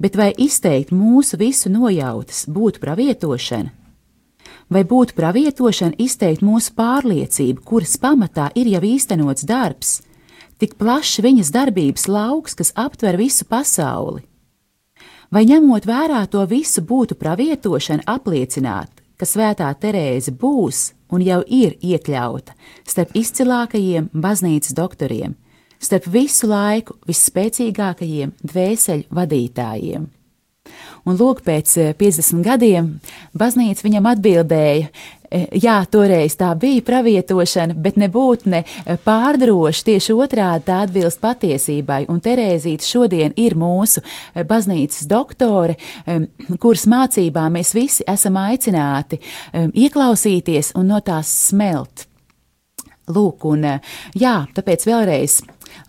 bet 0.00 0.16
vai 0.16 0.30
izteikt 0.38 0.94
mūsu 0.94 1.38
visu 1.40 1.72
nojautas 1.72 2.44
būtu 2.48 2.80
pravietošana? 2.80 3.83
Vai 4.72 4.84
būtu 4.88 5.14
pravietošana 5.18 5.98
izteikt 6.00 6.42
mūsu 6.44 6.72
pārliecību, 6.78 7.62
kuras 7.64 7.96
pamatā 8.00 8.48
ir 8.56 8.70
jau 8.72 8.80
īstenots 8.80 9.44
darbs, 9.44 9.98
tik 10.58 10.78
plašs 10.80 11.20
viņas 11.24 11.52
darbības 11.52 12.08
lauks, 12.08 12.56
kas 12.56 12.72
aptver 12.74 13.18
visu 13.20 13.44
pasauli? 13.44 14.24
Vai 15.34 15.44
ņemot 15.50 15.86
vērā 15.88 16.24
to 16.30 16.44
visu 16.48 16.82
būtu 16.86 17.16
pravietošana 17.20 18.06
apliecināt, 18.06 18.90
ka 19.18 19.26
svētā 19.28 19.68
Terēze 19.80 20.32
būs 20.32 20.92
un 21.12 21.22
jau 21.24 21.40
ir 21.46 21.76
iekļauta 21.82 22.54
starp 22.86 23.14
izcilākajiem 23.18 24.10
baznīcas 24.14 24.76
doktoriem, 24.76 25.34
starp 25.78 26.08
visu 26.10 26.48
laiku 26.50 26.96
visspēcīgākajiem 27.08 28.34
dvēseļu 28.42 29.10
vadītājiem. 29.10 30.06
Un 31.04 31.18
lūk, 31.20 31.42
pēc 31.44 31.74
50 32.00 32.40
gadiem 32.46 32.94
baznīca 33.36 33.84
viņam 33.84 34.06
atbildēja, 34.14 34.88
jā, 35.60 35.74
toreiz 35.90 36.36
tā 36.40 36.50
bija 36.58 36.82
pravietošana, 36.86 37.76
bet 37.84 37.98
nebūtu 38.00 38.50
ne 38.52 38.62
pārdroši, 39.04 39.84
tieši 39.90 40.16
otrādi 40.16 40.68
tā 40.68 40.80
atbilst 40.86 41.20
patiesībai. 41.22 42.04
Un 42.12 42.22
Terēzīte 42.24 42.86
šodien 42.86 43.34
ir 43.40 43.56
mūsu 43.58 44.00
baznīcas 44.48 45.08
doktore, 45.10 45.76
kuras 46.62 46.86
mācībā 46.90 47.48
mēs 47.52 47.74
visi 47.76 48.06
esam 48.08 48.38
aicināti 48.40 49.20
ieklausīties 49.74 50.74
un 50.78 50.92
no 50.94 51.02
tās 51.04 51.32
smelt. 51.50 52.08
Lūk, 53.12 53.44
un 53.50 53.66
jā, 54.16 54.36
tāpēc 54.56 54.86
vēlreiz 54.88 55.42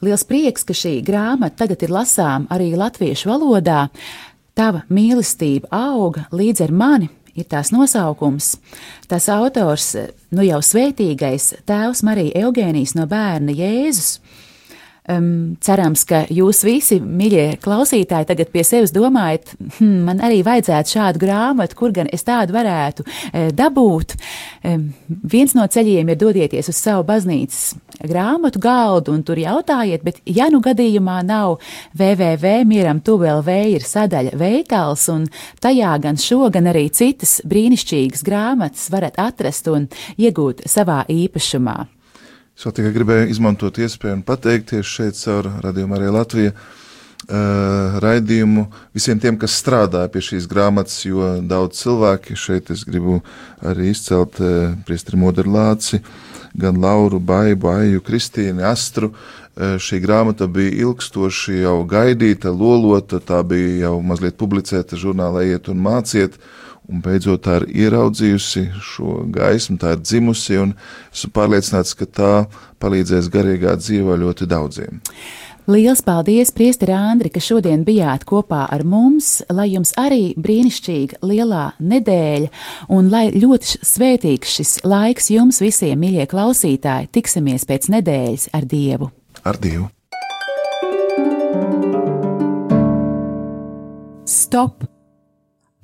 liels 0.03 0.25
prieks, 0.27 0.65
ka 0.67 0.75
šī 0.75 0.97
grāmata 1.05 1.63
tagad 1.63 1.85
ir 1.85 1.93
lasām 1.95 2.49
arī 2.51 2.73
latviešu 2.75 3.31
valodā. 3.31 3.85
Tava 4.55 4.85
mīlestība 4.87 5.67
auga 5.75 6.29
līdz 6.31 6.61
ar 6.63 6.71
mani, 6.71 7.09
ir 7.35 7.43
tās 7.51 7.73
nosaukums. 7.75 8.53
Tas 9.11 9.27
autors, 9.27 9.89
nu 10.31 10.45
jau 10.47 10.61
svētīgais 10.63 11.49
tēvs 11.67 12.05
Marija 12.07 12.45
Eugēnijas 12.45 12.95
no 12.95 13.03
bērna 13.11 13.51
Jēzus. 13.51 14.21
Um, 15.05 15.53
cerams, 15.61 16.01
ka 16.09 16.23
jūs 16.33 16.63
visi, 16.65 16.95
mīļie 16.97 17.59
klausītāji, 17.61 18.25
tagad 18.25 18.49
pie 18.49 18.63
sevis 18.65 18.89
domājat, 18.95 19.51
hm, 19.77 19.99
man 20.07 20.21
arī 20.25 20.39
vajadzētu 20.45 20.95
šādu 20.95 21.21
grāmatu, 21.21 21.77
kur 21.77 21.93
gan 21.93 22.09
es 22.09 22.25
tādu 22.25 22.55
varētu 22.55 23.05
e, 23.05 23.43
dabūt. 23.53 24.15
Um, 24.65 24.87
viens 25.05 25.53
no 25.53 25.67
ceļiem 25.69 26.09
ir 26.09 26.17
dodieties 26.17 26.71
uz 26.73 26.81
savu 26.81 27.05
baznīcas 27.05 27.75
grāmatu 28.01 28.57
galdu 28.63 29.13
un 29.13 29.21
tur 29.21 29.37
jautājiet, 29.37 30.01
bet 30.01 30.23
ja 30.25 30.49
nu 30.49 30.57
gadījumā 30.65 31.19
nav 31.27 31.59
www, 31.93 32.65
mieram 32.65 32.97
tuvēl 33.05 33.45
V 33.45 33.61
ir 33.75 33.85
sadaļa 33.85 34.33
veikals, 34.41 35.05
un 35.13 35.27
tajā 35.61 35.93
gan 36.01 36.17
šo, 36.17 36.47
gan 36.49 36.73
arī 36.73 36.87
citas 36.89 37.43
brīnišķīgas 37.45 38.25
grāmatas 38.25 38.89
varat 38.89 39.21
atrast 39.21 39.69
un 39.69 39.85
iegūt 40.17 40.65
savā 40.65 41.03
īpašumā. 41.13 41.83
Es 42.55 42.63
vēl 42.63 42.71
tikai 42.77 42.93
gribēju 42.95 43.31
izmantot 43.33 43.77
iespēju 43.83 44.15
un 44.15 44.23
pateikties 44.23 44.87
šeit 44.87 45.17
caur 45.19 45.49
radiomu 45.63 45.97
arī 45.97 46.11
Latviju. 46.15 46.55
Uh, 47.25 47.95
raidījumu 48.03 48.67
visiem 48.93 49.17
tiem, 49.19 49.35
kas 49.41 49.55
strādāja 49.57 50.11
pie 50.13 50.21
šīs 50.21 50.45
grāmatas, 50.45 50.99
jo 51.07 51.31
daudz 51.41 51.79
cilvēki 51.79 52.37
šeit 52.37 52.69
es 52.69 52.83
gribu 52.85 53.17
arī 53.65 53.89
izcelt 53.89 54.37
uh, 54.43 54.75
Priestri 54.85 55.17
Moderlāci, 55.17 56.03
gan 56.53 56.77
Lauru, 56.79 57.17
Baibu, 57.19 57.71
Aiju, 57.73 58.03
Kristīnu, 58.05 58.61
Astru. 58.69 59.09
Uh, 59.11 59.75
šī 59.81 59.99
grāmata 60.03 60.45
bija 60.45 60.85
ilgstoši 60.85 61.63
jau 61.63 61.79
gaidīta, 61.89 62.53
lolota, 62.53 63.17
tā 63.19 63.41
bija 63.47 63.87
jau 63.87 63.95
mazliet 64.05 64.37
publicēta 64.37 64.99
žurnālā 64.99 65.47
Iet 65.49 65.71
un 65.73 65.81
māciet, 65.81 66.37
un 66.89 67.01
beidzot 67.05 67.45
tā 67.45 67.59
ir 67.61 67.67
ieraudzījusi 67.85 68.67
šo 68.83 69.23
gaismu, 69.33 69.79
tā 69.81 69.95
ir 69.95 70.03
dzimusi, 70.03 70.59
un 70.61 70.75
esmu 71.13 71.31
pārliecināts, 71.35 71.95
ka 71.97 72.05
tā 72.05 72.33
palīdzēs 72.83 73.31
garīgā 73.33 73.75
dzīvē 73.81 74.19
ļoti 74.21 74.47
daudziem. 74.51 75.01
Liels 75.65 76.03
paldies, 76.05 76.51
Priester 76.53 76.91
Andri, 76.93 77.31
ka 77.33 77.41
šodien 77.41 77.81
bijāt 77.87 78.21
kopā 78.29 78.67
ar 78.69 78.83
mums, 78.85 79.39
lai 79.49 79.71
jums 79.71 79.95
arī 79.97 80.35
brīnišķīga 80.37 81.25
lielā 81.25 81.63
nedēļa 81.81 82.51
un 82.93 83.09
lai 83.09 83.31
ļoti 83.33 83.81
svētīgs 83.81 84.53
šis 84.59 84.77
laiks 84.85 85.31
jums 85.33 85.63
visiem, 85.65 85.97
mīļie 86.05 86.29
klausītāji, 86.29 87.09
tiksimies 87.17 87.65
pēc 87.65 87.89
nedēļas 87.97 88.51
ar 88.53 88.69
Dievu. 88.69 89.09
Ar 89.41 89.57
Dievu! 89.57 89.89
Stop! 94.29 94.85